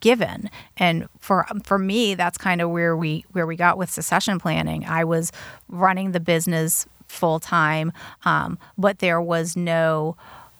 given. 0.00 0.50
And 0.76 1.08
for 1.18 1.46
for 1.64 1.78
me, 1.78 2.14
that's 2.14 2.38
kind 2.38 2.60
of 2.60 2.70
where 2.70 2.96
we 2.96 3.24
where 3.32 3.46
we 3.46 3.56
got 3.56 3.78
with 3.78 3.90
succession 3.90 4.38
planning. 4.38 4.84
I 4.84 5.04
was 5.04 5.32
running 5.68 6.12
the 6.12 6.20
business 6.20 6.86
full 7.08 7.40
time, 7.40 7.92
um, 8.24 8.58
but 8.76 8.98
there 8.98 9.20
was 9.20 9.56
no 9.56 10.16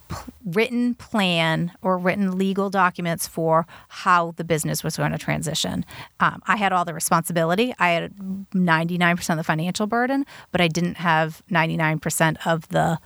p- 0.09 0.17
written 0.45 0.95
plan 0.95 1.73
or 1.83 1.99
written 1.99 2.39
legal 2.39 2.71
documents 2.71 3.27
for 3.27 3.67
how 3.89 4.33
the 4.37 4.45
business 4.45 4.83
was 4.83 4.97
going 4.97 5.13
to 5.13 5.19
transition. 5.19 5.85
Um, 6.21 6.43
I 6.47 6.57
had 6.57 6.73
all 6.73 6.87
the 6.87 6.95
responsibility. 6.95 7.75
I 7.79 7.91
had 7.91 8.17
99% 8.17 9.31
of 9.31 9.37
the 9.37 9.45
financial 9.45 9.87
burden, 9.87 10.25
but 10.51 10.61
I 10.63 10.69
didn't 10.69 10.97
have 10.97 11.43
99% 11.51 12.47
of 12.47 12.67
the 12.69 12.99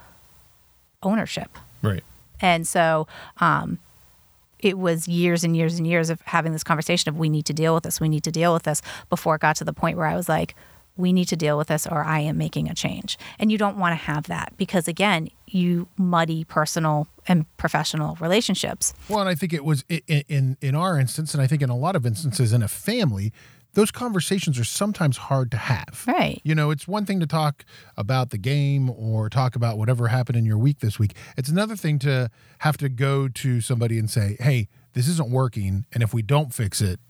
ownership. 1.02 1.58
right 1.82 2.04
And 2.42 2.66
so 2.68 3.06
um, 3.38 3.78
it 4.58 4.76
was 4.78 5.08
years 5.08 5.42
and 5.44 5.56
years 5.56 5.78
and 5.78 5.86
years 5.86 6.10
of 6.10 6.20
having 6.22 6.52
this 6.52 6.62
conversation 6.64 7.08
of 7.08 7.16
we 7.16 7.28
need 7.30 7.46
to 7.46 7.54
deal 7.54 7.74
with 7.74 7.84
this, 7.84 8.00
we 8.00 8.08
need 8.08 8.24
to 8.24 8.30
deal 8.32 8.52
with 8.52 8.64
this 8.64 8.82
before 9.08 9.36
it 9.36 9.40
got 9.40 9.56
to 9.56 9.64
the 9.64 9.72
point 9.72 9.96
where 9.96 10.06
I 10.06 10.14
was 10.16 10.28
like, 10.28 10.54
we 10.96 11.10
need 11.12 11.24
to 11.28 11.36
deal 11.36 11.56
with 11.56 11.68
this 11.68 11.86
or 11.86 12.04
I 12.04 12.18
am 12.20 12.36
making 12.36 12.68
a 12.68 12.74
change. 12.74 13.18
And 13.38 13.50
you 13.50 13.56
don't 13.56 13.78
want 13.78 13.92
to 13.92 13.96
have 14.04 14.24
that 14.26 14.52
because, 14.58 14.86
again, 14.88 15.30
you 15.46 15.88
muddy 15.96 16.44
personal 16.44 17.08
and 17.26 17.46
professional 17.56 18.16
relationships. 18.20 18.92
Well, 19.08 19.20
and 19.20 19.28
I 19.28 19.34
think 19.34 19.54
it 19.54 19.64
was 19.64 19.84
i- 19.90 20.02
i- 20.10 20.24
in 20.28 20.58
in 20.60 20.74
our 20.74 20.98
instance, 20.98 21.32
and 21.34 21.42
I 21.42 21.46
think 21.46 21.62
in 21.62 21.70
a 21.70 21.76
lot 21.76 21.96
of 21.96 22.04
instances 22.04 22.52
in 22.52 22.62
a 22.62 22.68
family, 22.68 23.32
those 23.74 23.90
conversations 23.90 24.58
are 24.58 24.64
sometimes 24.64 25.16
hard 25.16 25.50
to 25.50 25.56
have. 25.56 26.04
Right. 26.06 26.40
You 26.44 26.54
know, 26.54 26.70
it's 26.70 26.86
one 26.86 27.06
thing 27.06 27.20
to 27.20 27.26
talk 27.26 27.64
about 27.96 28.30
the 28.30 28.38
game 28.38 28.90
or 28.90 29.28
talk 29.28 29.56
about 29.56 29.78
whatever 29.78 30.08
happened 30.08 30.36
in 30.36 30.44
your 30.44 30.58
week 30.58 30.80
this 30.80 30.98
week. 30.98 31.14
It's 31.36 31.48
another 31.48 31.76
thing 31.76 31.98
to 32.00 32.30
have 32.58 32.76
to 32.78 32.88
go 32.88 33.28
to 33.28 33.60
somebody 33.60 33.98
and 33.98 34.10
say, 34.10 34.36
"Hey, 34.40 34.68
this 34.92 35.08
isn't 35.08 35.30
working, 35.30 35.86
and 35.92 36.02
if 36.02 36.12
we 36.12 36.22
don't 36.22 36.52
fix 36.52 36.80
it, 36.80 37.00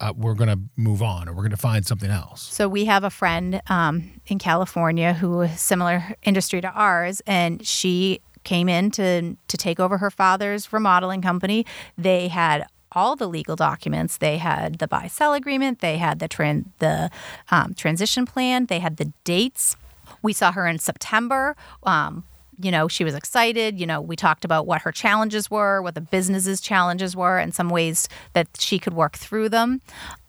uh, 0.00 0.12
we're 0.16 0.34
going 0.34 0.48
to 0.50 0.60
move 0.76 1.02
on 1.02 1.28
or 1.28 1.32
we're 1.32 1.42
going 1.42 1.50
to 1.50 1.56
find 1.56 1.86
something 1.86 2.10
else." 2.10 2.42
So 2.42 2.68
we 2.68 2.86
have 2.86 3.04
a 3.04 3.10
friend 3.10 3.62
um, 3.68 4.20
in 4.26 4.38
California 4.38 5.12
who 5.14 5.42
is 5.42 5.60
similar 5.60 6.16
industry 6.22 6.60
to 6.60 6.70
ours, 6.70 7.22
and 7.26 7.64
she 7.64 8.20
came 8.42 8.68
in 8.68 8.90
to 8.90 9.36
to 9.46 9.56
take 9.56 9.78
over 9.78 9.98
her 9.98 10.10
father's 10.10 10.72
remodeling 10.72 11.22
company. 11.22 11.66
They 11.96 12.28
had 12.28 12.66
all 12.92 13.16
the 13.16 13.28
legal 13.28 13.56
documents. 13.56 14.16
They 14.18 14.38
had 14.38 14.78
the 14.78 14.88
buy 14.88 15.06
sell 15.06 15.34
agreement. 15.34 15.80
They 15.80 15.98
had 15.98 16.18
the 16.18 16.28
tran- 16.28 16.66
the 16.78 17.10
um, 17.50 17.74
transition 17.74 18.26
plan. 18.26 18.66
They 18.66 18.80
had 18.80 18.96
the 18.96 19.12
dates. 19.24 19.76
We 20.22 20.32
saw 20.32 20.52
her 20.52 20.66
in 20.66 20.78
September. 20.78 21.56
Um, 21.84 22.24
you 22.62 22.70
know, 22.70 22.88
she 22.88 23.04
was 23.04 23.14
excited. 23.14 23.80
You 23.80 23.86
know, 23.86 24.00
we 24.00 24.16
talked 24.16 24.44
about 24.44 24.66
what 24.66 24.82
her 24.82 24.92
challenges 24.92 25.50
were, 25.50 25.80
what 25.80 25.94
the 25.94 26.00
business's 26.00 26.60
challenges 26.60 27.16
were, 27.16 27.38
and 27.38 27.54
some 27.54 27.70
ways 27.70 28.08
that 28.34 28.48
she 28.58 28.78
could 28.78 28.92
work 28.92 29.16
through 29.16 29.48
them. 29.48 29.80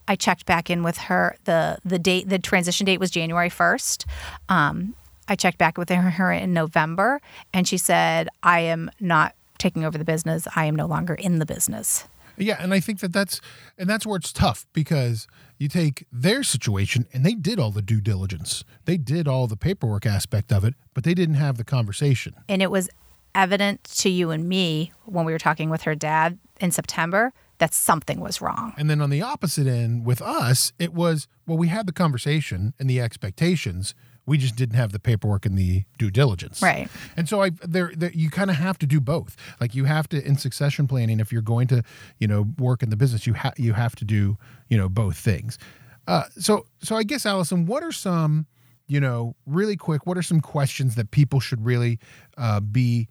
I 0.07 0.15
checked 0.15 0.45
back 0.45 0.69
in 0.69 0.83
with 0.83 0.97
her. 0.97 1.35
the 1.43 1.79
The 1.83 1.99
date, 1.99 2.29
the 2.29 2.39
transition 2.39 2.85
date 2.85 2.99
was 2.99 3.11
January 3.11 3.49
first. 3.49 4.05
Um, 4.49 4.95
I 5.27 5.35
checked 5.35 5.57
back 5.57 5.77
with 5.77 5.89
her, 5.89 6.01
her 6.01 6.31
in 6.31 6.53
November, 6.53 7.21
and 7.53 7.67
she 7.67 7.77
said, 7.77 8.27
"I 8.43 8.61
am 8.61 8.91
not 8.99 9.35
taking 9.57 9.85
over 9.85 9.97
the 9.97 10.03
business. 10.03 10.47
I 10.55 10.65
am 10.65 10.75
no 10.75 10.85
longer 10.85 11.13
in 11.13 11.39
the 11.39 11.45
business." 11.45 12.07
Yeah, 12.41 12.57
and 12.59 12.73
I 12.73 12.79
think 12.79 12.99
that 12.99 13.13
that's 13.13 13.39
and 13.77 13.89
that's 13.89 14.05
where 14.05 14.17
it's 14.17 14.33
tough 14.33 14.65
because 14.73 15.27
you 15.57 15.67
take 15.67 16.05
their 16.11 16.43
situation 16.43 17.07
and 17.13 17.25
they 17.25 17.33
did 17.33 17.59
all 17.59 17.71
the 17.71 17.81
due 17.81 18.01
diligence. 18.01 18.63
They 18.85 18.97
did 18.97 19.27
all 19.27 19.47
the 19.47 19.57
paperwork 19.57 20.05
aspect 20.05 20.51
of 20.51 20.63
it, 20.63 20.73
but 20.93 21.03
they 21.03 21.13
didn't 21.13 21.35
have 21.35 21.57
the 21.57 21.63
conversation. 21.63 22.33
And 22.49 22.61
it 22.61 22.71
was 22.71 22.89
evident 23.35 23.83
to 23.83 24.09
you 24.09 24.31
and 24.31 24.49
me 24.49 24.91
when 25.05 25.25
we 25.25 25.31
were 25.31 25.39
talking 25.39 25.69
with 25.69 25.83
her 25.83 25.95
dad 25.95 26.37
in 26.59 26.71
September 26.71 27.31
that 27.59 27.73
something 27.73 28.19
was 28.19 28.41
wrong. 28.41 28.73
And 28.75 28.89
then 28.89 29.01
on 29.01 29.11
the 29.11 29.21
opposite 29.21 29.67
end 29.67 30.05
with 30.05 30.21
us, 30.21 30.73
it 30.79 30.93
was 30.93 31.27
well 31.45 31.57
we 31.57 31.67
had 31.67 31.85
the 31.85 31.93
conversation 31.93 32.73
and 32.79 32.89
the 32.89 32.99
expectations, 32.99 33.93
we 34.31 34.37
just 34.37 34.55
didn't 34.55 34.77
have 34.77 34.93
the 34.93 34.99
paperwork 34.99 35.45
and 35.45 35.57
the 35.57 35.83
due 35.97 36.09
diligence. 36.09 36.61
Right. 36.61 36.87
And 37.17 37.27
so 37.27 37.43
I 37.43 37.49
there, 37.67 37.91
there 37.93 38.11
you 38.13 38.29
kind 38.29 38.49
of 38.49 38.55
have 38.55 38.79
to 38.79 38.85
do 38.85 39.01
both. 39.01 39.35
Like 39.59 39.75
you 39.75 39.83
have 39.83 40.07
to 40.09 40.25
in 40.25 40.37
succession 40.37 40.87
planning 40.87 41.19
if 41.19 41.33
you're 41.33 41.41
going 41.41 41.67
to, 41.67 41.83
you 42.17 42.27
know, 42.29 42.47
work 42.57 42.81
in 42.81 42.89
the 42.89 42.95
business, 42.95 43.27
you 43.27 43.33
have 43.33 43.53
you 43.57 43.73
have 43.73 43.93
to 43.97 44.05
do, 44.05 44.37
you 44.69 44.77
know, 44.77 44.87
both 44.87 45.17
things. 45.17 45.59
Uh, 46.07 46.23
so 46.39 46.65
so 46.81 46.95
I 46.95 47.03
guess 47.03 47.25
Allison, 47.25 47.65
what 47.65 47.83
are 47.83 47.91
some, 47.91 48.47
you 48.87 49.01
know, 49.01 49.35
really 49.45 49.75
quick, 49.75 50.07
what 50.07 50.17
are 50.17 50.23
some 50.23 50.39
questions 50.39 50.95
that 50.95 51.11
people 51.11 51.41
should 51.41 51.65
really 51.65 51.99
uh, 52.37 52.61
be 52.61 53.09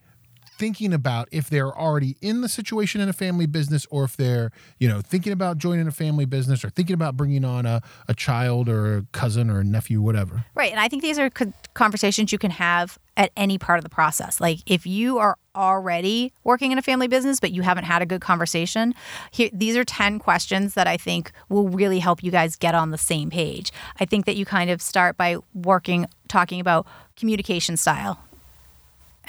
thinking 0.60 0.92
about 0.92 1.26
if 1.32 1.48
they're 1.48 1.74
already 1.74 2.18
in 2.20 2.42
the 2.42 2.48
situation 2.48 3.00
in 3.00 3.08
a 3.08 3.14
family 3.14 3.46
business 3.46 3.86
or 3.90 4.04
if 4.04 4.14
they're 4.18 4.52
you 4.78 4.86
know 4.86 5.00
thinking 5.00 5.32
about 5.32 5.56
joining 5.56 5.86
a 5.86 5.90
family 5.90 6.26
business 6.26 6.62
or 6.62 6.68
thinking 6.68 6.92
about 6.92 7.16
bringing 7.16 7.46
on 7.46 7.64
a, 7.64 7.80
a 8.08 8.12
child 8.14 8.68
or 8.68 8.98
a 8.98 9.02
cousin 9.12 9.48
or 9.48 9.60
a 9.60 9.64
nephew 9.64 10.02
whatever 10.02 10.44
Right. 10.54 10.72
And 10.72 10.80
I 10.80 10.88
think 10.88 11.02
these 11.02 11.18
are 11.18 11.30
conversations 11.72 12.32
you 12.32 12.38
can 12.38 12.50
have 12.50 12.98
at 13.16 13.30
any 13.34 13.56
part 13.56 13.78
of 13.78 13.82
the 13.82 13.88
process. 13.88 14.40
Like 14.40 14.58
if 14.66 14.86
you 14.86 15.18
are 15.18 15.38
already 15.54 16.34
working 16.44 16.70
in 16.70 16.76
a 16.76 16.82
family 16.82 17.08
business, 17.08 17.40
but 17.40 17.50
you 17.50 17.62
haven't 17.62 17.84
had 17.84 18.02
a 18.02 18.06
good 18.06 18.20
conversation, 18.20 18.94
here, 19.30 19.48
these 19.52 19.76
are 19.76 19.84
10 19.84 20.18
questions 20.18 20.74
that 20.74 20.86
I 20.86 20.98
think 20.98 21.32
will 21.48 21.68
really 21.68 21.98
help 21.98 22.22
you 22.22 22.30
guys 22.30 22.56
get 22.56 22.74
on 22.74 22.90
the 22.90 22.98
same 22.98 23.30
page. 23.30 23.72
I 23.98 24.04
think 24.04 24.26
that 24.26 24.36
you 24.36 24.44
kind 24.44 24.70
of 24.70 24.82
start 24.82 25.16
by 25.16 25.38
working, 25.54 26.06
talking 26.28 26.60
about 26.60 26.86
communication 27.16 27.76
style. 27.76 28.20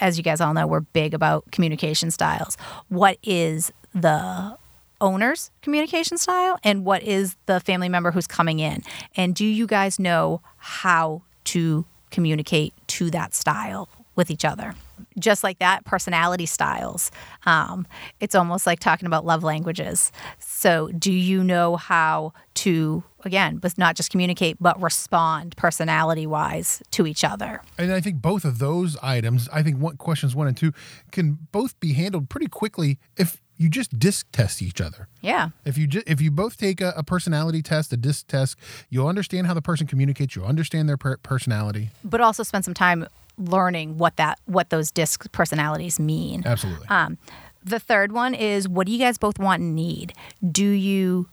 As 0.02 0.18
you 0.18 0.24
guys 0.24 0.42
all 0.42 0.54
know, 0.54 0.68
we're 0.68 0.82
big 0.82 1.14
about 1.14 1.50
communication 1.52 2.12
styles. 2.12 2.58
What 2.90 3.18
is 3.24 3.72
the 3.94 4.58
owner's 5.00 5.50
communication 5.62 6.18
style 6.18 6.60
and 6.64 6.84
what 6.86 7.02
is 7.04 7.36
the 7.46 7.60
family 7.60 7.88
member 7.88 8.12
who's 8.12 8.28
coming 8.28 8.60
in? 8.60 8.84
And 9.16 9.34
do 9.34 9.46
you 9.46 9.66
guys 9.66 9.98
know 10.00 10.42
how 10.58 11.22
to 11.46 11.86
communicate 12.12 12.74
to 12.88 13.10
that 13.10 13.34
style 13.34 13.90
with 14.16 14.30
each 14.30 14.46
other. 14.46 14.76
Just 15.18 15.44
like 15.44 15.60
that, 15.60 15.84
personality 15.86 16.46
styles. 16.46 17.12
Um, 17.46 17.88
it's 18.20 18.36
almost 18.36 18.68
like 18.68 18.80
talking 18.80 19.08
about 19.08 19.26
love 19.26 19.44
languages. 19.44 20.12
So, 20.40 20.90
do 20.90 21.12
you 21.12 21.44
know 21.44 21.76
how 21.76 22.34
to, 22.62 23.04
again, 23.24 23.58
but 23.58 23.78
not 23.78 23.95
just 23.95 24.12
communicate, 24.12 24.58
but 24.60 24.80
respond 24.82 25.56
personality 25.58 26.28
wise 26.28 26.82
to 26.91 27.08
each 27.08 27.24
other? 27.24 27.62
And 27.78 27.91
I 27.91 28.02
think 28.02 28.21
both 28.21 28.45
of 28.45 28.60
those 28.60 28.97
items, 29.02 29.50
I 29.52 29.63
think 29.63 29.78
one, 29.80 29.97
questions 29.97 30.36
one 30.36 30.47
and 30.47 30.56
two, 30.56 30.74
can 31.12 31.38
both 31.52 31.80
be 31.80 31.93
handled 31.93 32.30
pretty 32.30 32.47
quickly 32.47 33.00
if 33.17 33.41
you 33.58 33.69
just 33.69 33.97
disc 34.00 34.28
test 34.32 34.62
each 34.62 34.82
other. 34.82 35.08
Yeah. 35.21 35.50
If 35.65 35.78
you 35.78 35.88
just, 35.88 36.08
if 36.10 36.19
you 36.19 36.32
both 36.32 36.58
take 36.58 36.82
a, 36.82 36.93
a 36.97 37.04
personality 37.04 37.62
test, 37.62 37.93
a 37.93 37.97
disc 37.97 38.28
test, 38.28 38.56
you'll 38.89 39.08
understand 39.08 39.47
how 39.47 39.54
the 39.54 39.62
person 39.62 39.88
communicates. 39.88 40.36
You'll 40.36 40.45
understand 40.45 40.89
their 40.89 40.97
per- 40.97 41.17
personality. 41.17 41.89
But 42.04 42.21
also 42.21 42.43
spend 42.43 42.65
some 42.65 42.74
time 42.74 43.08
learning 43.38 43.97
what 43.97 44.17
that 44.17 44.39
what 44.45 44.69
those 44.69 44.91
disc 44.91 45.32
personalities 45.32 46.00
mean. 46.00 46.43
Absolutely. 46.45 46.88
Um, 46.89 47.17
the 47.63 47.80
third 47.80 48.12
one 48.12 48.34
is 48.34 48.67
what 48.67 48.88
do 48.88 48.93
you 48.93 49.00
guys 49.00 49.17
both 49.17 49.38
want 49.38 49.62
and 49.62 49.76
need? 49.76 50.13
Do 50.52 50.65
you 50.65 51.30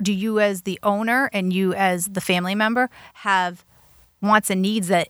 do 0.00 0.12
you 0.12 0.40
as 0.40 0.62
the 0.62 0.78
owner 0.82 1.30
and 1.32 1.52
you 1.52 1.74
as 1.74 2.06
the 2.06 2.20
family 2.20 2.54
member 2.54 2.90
have 3.14 3.64
wants 4.20 4.50
and 4.50 4.62
needs 4.62 4.88
that 4.88 5.08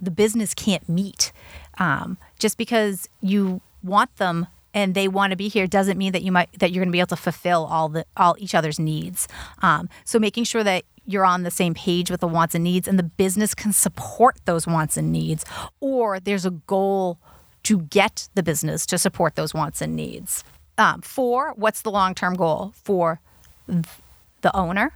the 0.00 0.10
business 0.10 0.54
can't 0.54 0.88
meet? 0.88 1.32
Um, 1.78 2.18
just 2.38 2.56
because 2.56 3.08
you 3.20 3.60
want 3.82 4.16
them 4.16 4.46
and 4.72 4.94
they 4.94 5.08
want 5.08 5.30
to 5.30 5.36
be 5.36 5.48
here 5.48 5.66
doesn't 5.66 5.96
mean 5.96 6.12
that 6.12 6.22
you 6.22 6.32
might 6.32 6.50
that 6.58 6.72
you're 6.72 6.82
going 6.82 6.88
to 6.88 6.92
be 6.92 6.98
able 6.98 7.08
to 7.08 7.16
fulfill 7.16 7.66
all 7.66 7.88
the 7.88 8.04
all 8.16 8.34
each 8.38 8.54
other's 8.54 8.78
needs. 8.78 9.28
Um, 9.62 9.88
so 10.04 10.18
making 10.18 10.44
sure 10.44 10.64
that 10.64 10.84
you're 11.06 11.24
on 11.24 11.42
the 11.42 11.50
same 11.50 11.74
page 11.74 12.10
with 12.10 12.20
the 12.20 12.28
wants 12.28 12.54
and 12.54 12.64
needs 12.64 12.88
and 12.88 12.98
the 12.98 13.04
business 13.04 13.54
can 13.54 13.72
support 13.72 14.36
those 14.46 14.66
wants 14.66 14.96
and 14.96 15.12
needs 15.12 15.44
or 15.80 16.18
there's 16.18 16.46
a 16.46 16.50
goal 16.50 17.18
to 17.62 17.80
get 17.82 18.28
the 18.34 18.42
business 18.42 18.86
to 18.86 18.98
support 18.98 19.36
those 19.36 19.54
wants 19.54 19.80
and 19.80 19.94
needs. 19.96 20.44
Um, 20.76 21.02
four, 21.02 21.52
what's 21.56 21.82
the 21.82 21.90
long 21.90 22.14
term 22.14 22.34
goal 22.34 22.72
for 22.74 23.20
the 24.44 24.54
owner, 24.56 24.92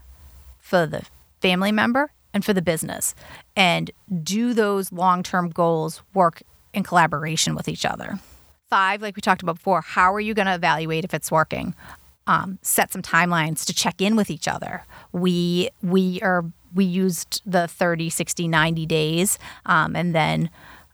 for 0.61 0.87
the 0.87 1.03
family 1.41 1.73
member, 1.73 2.13
and 2.33 2.45
for 2.45 2.53
the 2.53 2.63
business? 2.63 3.15
And 3.57 3.91
do 4.23 4.55
those 4.55 4.93
long 4.93 5.25
term 5.25 5.49
goals 5.51 6.03
work 6.15 6.43
in 6.73 6.85
collaboration 6.85 7.57
with 7.57 7.67
each 7.69 7.85
other? 7.85 8.21
Five, 8.71 9.01
like 9.03 9.17
we 9.17 9.23
talked 9.23 9.43
about 9.43 9.57
before, 9.57 9.81
how 9.81 10.13
are 10.15 10.21
you 10.21 10.35
going 10.35 10.47
to 10.47 10.55
evaluate 10.55 11.03
if 11.05 11.15
it's 11.15 11.31
working? 11.33 11.75
Um, 12.27 12.59
set 12.61 12.93
some 12.93 13.01
timelines 13.01 13.65
to 13.65 13.73
check 13.73 14.03
in 14.03 14.15
with 14.15 14.31
each 14.31 14.47
other. 14.47 14.85
We 15.13 15.71
we 15.83 16.21
are 16.21 16.45
we 16.75 16.85
used 16.85 17.41
the 17.47 17.67
30, 17.67 18.11
60, 18.11 18.47
90 18.47 18.85
days, 18.85 19.39
um, 19.65 19.97
and 19.97 20.15
then 20.15 20.51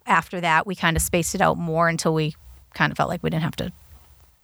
after 0.07 0.41
that, 0.41 0.65
we 0.69 0.77
kind 0.77 0.97
of 0.97 1.03
spaced 1.03 1.35
it 1.35 1.41
out 1.41 1.59
more 1.59 1.89
until 1.89 2.15
we 2.15 2.37
kind 2.75 2.93
of 2.93 2.97
felt 2.97 3.09
like 3.09 3.25
we 3.25 3.31
didn't 3.31 3.43
have 3.43 3.57
to 3.57 3.73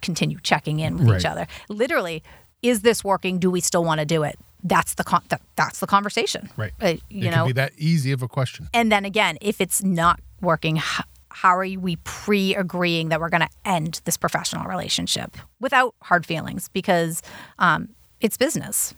continue 0.03 0.38
checking 0.42 0.81
in 0.81 0.96
with 0.96 1.07
Right. 1.09 1.20
each 1.20 1.27
other. 1.27 1.46
Literally, 1.68 2.25
is 2.62 2.83
this 2.83 3.03
working? 3.05 3.38
Do 3.38 3.51
we 3.51 3.61
still 3.61 3.85
want 3.85 4.01
to 4.01 4.07
do 4.07 4.23
it? 4.23 4.38
That's 4.62 4.94
the 4.94 5.05
con- 5.05 5.23
that, 5.29 5.40
that's 5.57 5.81
the 5.81 5.87
conversation, 5.87 6.51
Right. 6.57 6.73
Uh, 6.81 6.94
you 7.09 7.29
it 7.29 7.31
know, 7.31 7.37
can 7.38 7.46
be 7.46 7.53
that 7.55 7.73
easy 7.79 8.12
of 8.12 8.23
a 8.23 8.29
question. 8.29 8.68
and 8.75 8.92
then 8.92 9.05
again, 9.07 9.38
if 9.40 9.61
it's 9.61 9.83
not 9.83 10.20
working, 10.42 10.77
h- 10.77 11.01
how 11.31 11.57
are 11.57 11.66
we 11.79 11.96
pre 12.05 12.55
agreeing 12.55 13.09
that 13.09 13.20
we're 13.20 13.31
going 13.31 13.40
to 13.42 13.49
end 13.64 14.03
this 14.05 14.16
professional 14.18 14.64
relationship 14.66 15.37
without 15.61 15.94
hard 16.03 16.27
feelings? 16.27 16.68
Because 16.68 17.23
um, 17.59 17.88
it's 18.20 18.37
business 18.37 18.92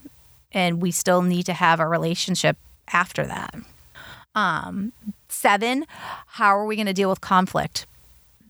and 0.50 0.82
we 0.82 0.90
still 0.90 1.22
need 1.22 1.44
to 1.46 1.52
have 1.52 1.78
a 1.78 1.86
relationship 1.86 2.56
after 2.92 3.24
that. 3.26 3.54
Um, 4.34 4.92
seven, 5.28 5.84
how 6.26 6.56
are 6.56 6.64
we 6.66 6.74
going 6.74 6.86
to 6.86 6.92
deal 6.92 7.10
with 7.10 7.20
conflict? 7.20 7.86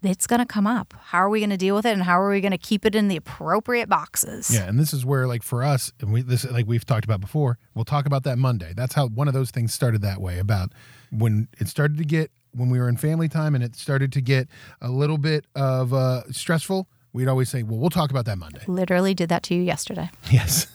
It's 0.03 0.27
going 0.27 0.41
to 0.41 0.47
come 0.47 0.67
up. 0.67 0.95
How 1.01 1.19
are 1.19 1.29
we 1.29 1.41
going 1.41 1.51
to 1.51 1.57
deal 1.57 1.77
with 1.77 1.87
it 1.87 1.93
and 1.93 2.03
how 2.03 2.21
are 2.21 2.31
we 2.31 2.41
going 2.41 2.53
to 2.53 2.59
keep 2.59 2.85
it 2.85 2.95
in 2.95 3.09
the 3.09 3.17
appropriate 3.17 3.89
boxes? 3.89 4.53
Yeah, 4.53 4.69
and 4.69 4.79
this 4.79 4.93
is 4.93 5.05
where, 5.05 5.29
like, 5.29 5.43
for 5.43 5.63
us, 5.63 5.93
and 6.01 6.13
we 6.13 6.23
this 6.23 6.45
like 6.51 6.67
we've 6.67 6.85
talked 6.85 7.05
about 7.05 7.21
before. 7.21 7.59
We'll 7.75 7.85
talk 7.85 8.07
about 8.07 8.25
that 8.25 8.37
Monday. 8.37 8.73
That's 8.75 8.95
how 8.95 9.09
one 9.09 9.29
of 9.29 9.35
those 9.35 9.51
things 9.51 9.73
started 9.73 10.03
that 10.03 10.21
way. 10.21 10.39
About 10.39 10.73
when 11.11 11.49
it 11.59 11.69
started 11.69 11.99
to 11.99 12.05
get 12.05 12.31
when 12.55 12.69
we 12.71 12.79
were 12.79 12.89
in 12.89 12.97
family 12.97 13.29
time, 13.29 13.55
and 13.55 13.63
it 13.63 13.77
started 13.77 14.13
to 14.13 14.21
get 14.21 14.49
a 14.81 14.89
little 14.89 15.19
bit 15.19 15.47
of 15.55 15.95
uh, 15.95 16.23
stressful. 16.33 16.89
We'd 17.13 17.29
always 17.29 17.49
say, 17.49 17.63
"Well, 17.63 17.79
we'll 17.79 17.91
talk 17.91 18.11
about 18.11 18.25
that 18.25 18.39
Monday." 18.39 18.63
Literally 18.67 19.15
did 19.15 19.29
that 19.29 19.43
to 19.45 19.55
you 19.55 19.63
yesterday. 19.63 20.11
Yes. 20.31 20.67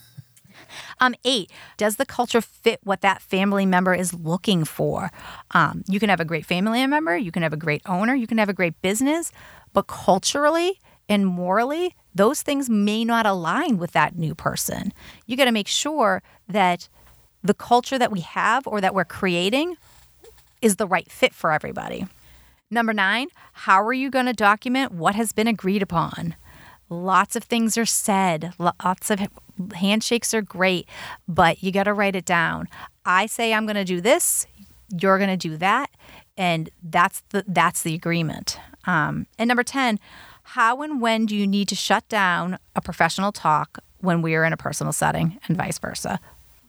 Um, 1.00 1.16
eight, 1.24 1.52
does 1.78 1.96
the 1.96 2.06
culture 2.06 2.42
fit 2.42 2.80
what 2.84 3.02
that 3.02 3.22
family 3.22 3.66
member 3.66 3.94
is 3.94 4.14
looking 4.14 4.66
for? 4.66 5.12
Um, 5.52 5.84
you 5.88 6.00
can 6.00 6.10
have 6.10 6.20
a 6.20 6.26
great 6.26 6.46
family 6.46 6.86
member, 6.88 7.18
you 7.18 7.32
can 7.32 7.44
have 7.44 7.54
a 7.54 7.58
great 7.58 7.82
owner, 7.86 8.16
you 8.16 8.28
can 8.28 8.38
have 8.38 8.50
a 8.50 8.54
great 8.54 8.82
business, 8.82 9.32
but 9.74 9.88
culturally 9.88 10.80
and 11.10 11.26
morally, 11.26 11.96
those 12.14 12.42
things 12.42 12.70
may 12.70 13.06
not 13.06 13.26
align 13.26 13.78
with 13.78 13.92
that 13.92 14.18
new 14.18 14.36
person. 14.36 14.92
You 15.26 15.38
got 15.38 15.46
to 15.46 15.52
make 15.52 15.68
sure 15.68 16.22
that 16.50 16.90
the 17.44 17.54
culture 17.54 17.98
that 17.98 18.12
we 18.12 18.22
have 18.22 18.68
or 18.68 18.82
that 18.82 18.94
we're 18.94 19.06
creating 19.06 19.78
is 20.62 20.76
the 20.76 20.88
right 20.88 21.10
fit 21.10 21.34
for 21.34 21.52
everybody. 21.52 22.08
Number 22.70 22.92
nine, 22.92 23.28
how 23.54 23.82
are 23.82 23.94
you 23.94 24.10
going 24.10 24.26
to 24.26 24.34
document 24.34 24.92
what 24.92 25.16
has 25.16 25.32
been 25.32 25.48
agreed 25.48 25.82
upon? 25.82 26.36
Lots 26.90 27.36
of 27.36 27.44
things 27.44 27.78
are 27.78 27.86
said, 27.86 28.54
lots 28.58 29.10
of 29.10 29.22
handshakes 29.76 30.34
are 30.34 30.42
great, 30.42 30.88
but 31.28 31.62
you 31.62 31.72
got 31.72 31.84
to 31.84 31.94
write 31.94 32.16
it 32.16 32.26
down. 32.26 32.68
I 33.06 33.26
say 33.26 33.54
I'm 33.54 33.66
going 33.66 33.76
to 33.76 33.84
do 33.84 34.02
this, 34.02 34.48
you're 34.90 35.18
going 35.18 35.30
to 35.30 35.38
do 35.38 35.58
that, 35.58 35.90
and 36.38 36.70
that's 36.84 37.22
the 37.30 37.44
that's 37.48 37.84
the 37.84 37.94
agreement. 37.94 38.60
Um, 38.86 39.28
and 39.38 39.48
number 39.48 39.64
10, 39.64 40.00
how 40.44 40.82
and 40.82 41.02
when 41.02 41.26
do 41.26 41.36
you 41.36 41.46
need 41.46 41.68
to 41.70 41.76
shut 41.76 42.08
down 42.08 42.58
a 42.76 42.82
professional 42.82 43.34
talk 43.34 43.80
when 44.00 44.22
we 44.22 44.36
are 44.36 44.46
in 44.46 44.54
a 44.54 44.58
personal 44.58 44.94
setting 44.94 45.40
and 45.48 45.58
vice 45.58 45.80
versa, 45.80 46.20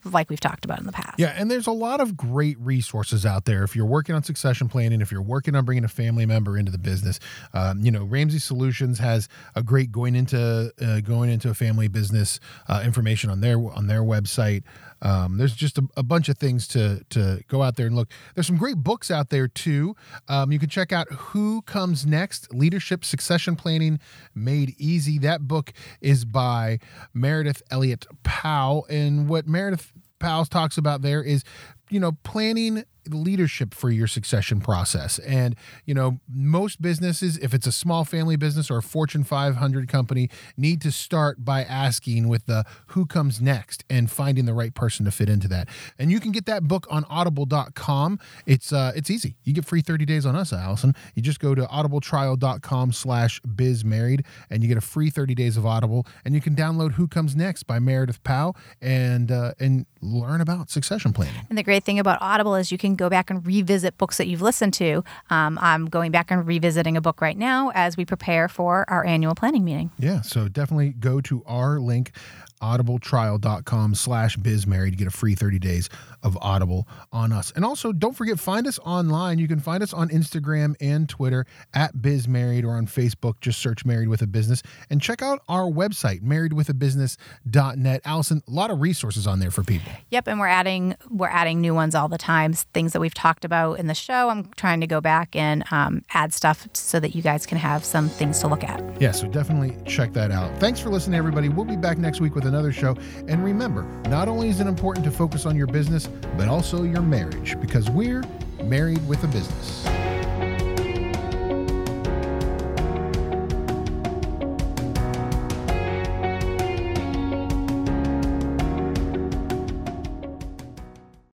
like 0.05 0.29
we've 0.29 0.39
talked 0.39 0.65
about 0.65 0.79
in 0.79 0.85
the 0.85 0.91
past? 0.91 1.15
Yeah, 1.17 1.33
and 1.37 1.49
there's 1.49 1.67
a 1.67 1.71
lot 1.71 1.99
of 1.99 2.15
great 2.15 2.59
resources 2.59 3.25
out 3.25 3.45
there. 3.45 3.63
If 3.63 3.75
you're 3.75 3.85
working 3.85 4.15
on 4.15 4.23
succession 4.23 4.67
planning, 4.69 5.01
if 5.01 5.11
you're 5.11 5.21
working 5.21 5.55
on 5.55 5.65
bringing 5.65 5.83
a 5.83 5.89
family 5.89 6.25
member 6.25 6.57
into 6.57 6.71
the 6.71 6.77
business, 6.77 7.19
um, 7.53 7.81
you 7.81 7.91
know 7.91 8.03
Ramsey 8.03 8.39
Solutions 8.39 8.99
has 8.99 9.27
a 9.55 9.63
great 9.63 9.91
going 9.91 10.15
into 10.15 10.71
uh, 10.81 10.99
going 11.01 11.29
into 11.29 11.49
a 11.49 11.53
family 11.53 11.87
business 11.87 12.39
uh, 12.67 12.81
information 12.83 13.29
on 13.29 13.41
their 13.41 13.57
on 13.57 13.87
their 13.87 14.01
website. 14.01 14.63
Um, 15.01 15.37
there's 15.37 15.55
just 15.55 15.77
a, 15.77 15.87
a 15.97 16.03
bunch 16.03 16.29
of 16.29 16.37
things 16.37 16.67
to 16.69 17.03
to 17.09 17.41
go 17.47 17.63
out 17.63 17.75
there 17.75 17.87
and 17.87 17.95
look. 17.95 18.09
There's 18.35 18.47
some 18.47 18.57
great 18.57 18.77
books 18.77 19.09
out 19.09 19.29
there 19.29 19.47
too. 19.47 19.95
Um, 20.27 20.51
you 20.51 20.59
can 20.59 20.69
check 20.69 20.91
out 20.91 21.11
Who 21.11 21.61
Comes 21.63 22.05
Next: 22.05 22.53
Leadership 22.53 23.05
Succession 23.05 23.55
Planning 23.55 23.99
Made 24.35 24.75
Easy. 24.77 25.17
That 25.19 25.47
book 25.47 25.73
is 26.01 26.25
by 26.25 26.79
Meredith 27.13 27.61
Elliott 27.71 28.05
Powell, 28.23 28.85
and 28.89 29.27
what 29.29 29.47
Meredith 29.47 29.91
Powell 30.19 30.45
talks 30.45 30.77
about 30.77 31.01
there 31.01 31.23
is, 31.23 31.43
you 31.89 31.99
know, 31.99 32.11
planning 32.23 32.83
leadership 33.13 33.73
for 33.73 33.89
your 33.89 34.07
succession 34.07 34.61
process. 34.61 35.19
And, 35.19 35.55
you 35.85 35.93
know, 35.93 36.19
most 36.31 36.81
businesses, 36.81 37.37
if 37.37 37.53
it's 37.53 37.67
a 37.67 37.71
small 37.71 38.05
family 38.05 38.35
business 38.35 38.69
or 38.69 38.77
a 38.77 38.83
Fortune 38.83 39.23
500 39.23 39.87
company, 39.87 40.29
need 40.57 40.81
to 40.81 40.91
start 40.91 41.43
by 41.43 41.63
asking 41.63 42.27
with 42.27 42.45
the 42.45 42.65
who 42.87 43.05
comes 43.05 43.41
next 43.41 43.83
and 43.89 44.09
finding 44.09 44.45
the 44.45 44.53
right 44.53 44.73
person 44.73 45.05
to 45.05 45.11
fit 45.11 45.29
into 45.29 45.47
that. 45.47 45.67
And 45.97 46.11
you 46.11 46.19
can 46.19 46.31
get 46.31 46.45
that 46.45 46.63
book 46.63 46.87
on 46.89 47.05
audible.com. 47.05 48.19
It's 48.45 48.71
uh 48.73 48.91
it's 48.95 49.09
easy. 49.09 49.35
You 49.43 49.53
get 49.53 49.65
free 49.65 49.81
30 49.81 50.05
days 50.05 50.25
on 50.25 50.35
us, 50.35 50.53
Allison. 50.53 50.95
You 51.15 51.21
just 51.21 51.39
go 51.39 51.55
to 51.55 51.63
audibletrial.com 51.63 52.91
slash 52.93 53.41
bizmarried 53.41 54.25
and 54.49 54.63
you 54.63 54.69
get 54.69 54.77
a 54.77 54.81
free 54.81 55.09
30 55.09 55.35
days 55.35 55.57
of 55.57 55.65
Audible 55.65 56.05
and 56.25 56.35
you 56.35 56.41
can 56.41 56.55
download 56.55 56.93
Who 56.93 57.07
Comes 57.07 57.35
Next 57.35 57.63
by 57.63 57.79
Meredith 57.79 58.23
Powell 58.23 58.55
and 58.81 59.31
uh, 59.31 59.53
and 59.59 59.85
learn 60.01 60.41
about 60.41 60.69
succession 60.69 61.13
planning. 61.13 61.45
And 61.49 61.57
the 61.57 61.63
great 61.63 61.83
thing 61.83 61.99
about 61.99 62.19
Audible 62.21 62.55
is 62.55 62.71
you 62.71 62.77
can 62.77 62.95
go 62.99 63.09
back 63.09 63.31
and 63.31 63.45
revisit 63.47 63.97
books 63.97 64.17
that 64.17 64.27
you've 64.27 64.41
listened 64.41 64.73
to. 64.75 65.03
Um, 65.29 65.57
I'm 65.59 65.87
going 65.87 66.11
back 66.11 66.29
and 66.29 66.45
revisiting 66.45 66.97
a 66.97 67.01
book 67.01 67.21
right 67.21 67.37
now 67.37 67.71
as 67.73 67.97
we 67.97 68.05
prepare 68.05 68.47
for 68.47 68.85
our 68.89 69.05
annual 69.05 69.33
planning 69.33 69.63
meeting. 69.63 69.89
Yeah, 69.97 70.21
so 70.21 70.47
definitely 70.47 70.89
go 70.89 71.21
to 71.21 71.41
our 71.47 71.79
link, 71.79 72.11
audibletrial.com 72.61 73.95
slash 73.95 74.37
bizmarried 74.37 74.91
to 74.91 74.95
get 74.95 75.07
a 75.07 75.11
free 75.11 75.35
30 75.35 75.59
days 75.59 75.89
of 76.23 76.37
Audible 76.41 76.87
on 77.11 77.31
us. 77.31 77.51
And 77.55 77.63
also, 77.63 77.91
don't 77.91 78.15
forget, 78.15 78.39
find 78.39 78.67
us 78.67 78.79
online. 78.79 79.39
You 79.39 79.47
can 79.47 79.59
find 79.59 79.81
us 79.81 79.93
on 79.93 80.09
Instagram 80.09 80.75
and 80.81 81.07
Twitter 81.07 81.45
at 81.73 81.95
bizmarried 81.95 82.65
or 82.65 82.71
on 82.71 82.87
Facebook. 82.87 83.39
Just 83.41 83.59
search 83.59 83.85
Married 83.85 84.09
with 84.09 84.21
a 84.21 84.27
Business. 84.27 84.61
And 84.89 85.01
check 85.01 85.21
out 85.21 85.41
our 85.47 85.65
website, 85.65 86.21
marriedwithabusiness.net. 86.21 88.01
Allison, 88.05 88.43
a 88.47 88.51
lot 88.51 88.71
of 88.71 88.81
resources 88.81 89.27
on 89.27 89.39
there 89.39 89.51
for 89.51 89.63
people. 89.63 89.91
Yep, 90.11 90.27
and 90.27 90.39
we're 90.39 90.47
adding 90.47 90.95
we're 91.09 91.27
adding 91.27 91.61
new 91.61 91.73
ones 91.73 91.95
all 91.95 92.07
the 92.07 92.17
time. 92.17 92.53
Things 92.53 92.93
that 92.93 92.99
we've 92.99 93.13
talked 93.13 93.45
about 93.45 93.79
in 93.79 93.87
the 93.87 93.95
show. 93.95 94.29
I'm 94.29 94.51
trying 94.55 94.81
to 94.81 94.87
go 94.87 95.01
back 95.01 95.35
and 95.35 95.63
um, 95.71 96.03
add 96.13 96.33
stuff 96.33 96.67
so 96.73 96.99
that 96.99 97.15
you 97.15 97.21
guys 97.21 97.45
can 97.45 97.57
have 97.57 97.83
some 97.83 98.09
things 98.09 98.39
to 98.39 98.47
look 98.47 98.63
at. 98.63 99.01
Yeah, 99.01 99.11
so 99.11 99.27
definitely 99.27 99.75
check 99.85 100.13
that 100.13 100.31
out. 100.31 100.57
Thanks 100.59 100.79
for 100.79 100.89
listening, 100.89 101.17
everybody. 101.17 101.49
We'll 101.49 101.65
be 101.65 101.77
back 101.77 101.97
next 101.97 102.21
week 102.21 102.35
with 102.35 102.45
another 102.49 102.73
show. 102.73 102.97
And 103.29 103.43
remember, 103.43 103.83
not 104.09 104.27
only 104.27 104.49
is 104.49 104.59
it 104.59 104.67
important 104.67 105.05
to 105.05 105.11
focus 105.11 105.45
on 105.45 105.55
your 105.55 105.67
business, 105.67 106.09
but 106.37 106.49
also 106.49 106.83
your 106.83 107.01
marriage, 107.01 107.59
because 107.61 107.89
we're 107.89 108.23
married 108.63 109.07
with 109.07 109.23
a 109.23 109.27
business. 109.27 109.85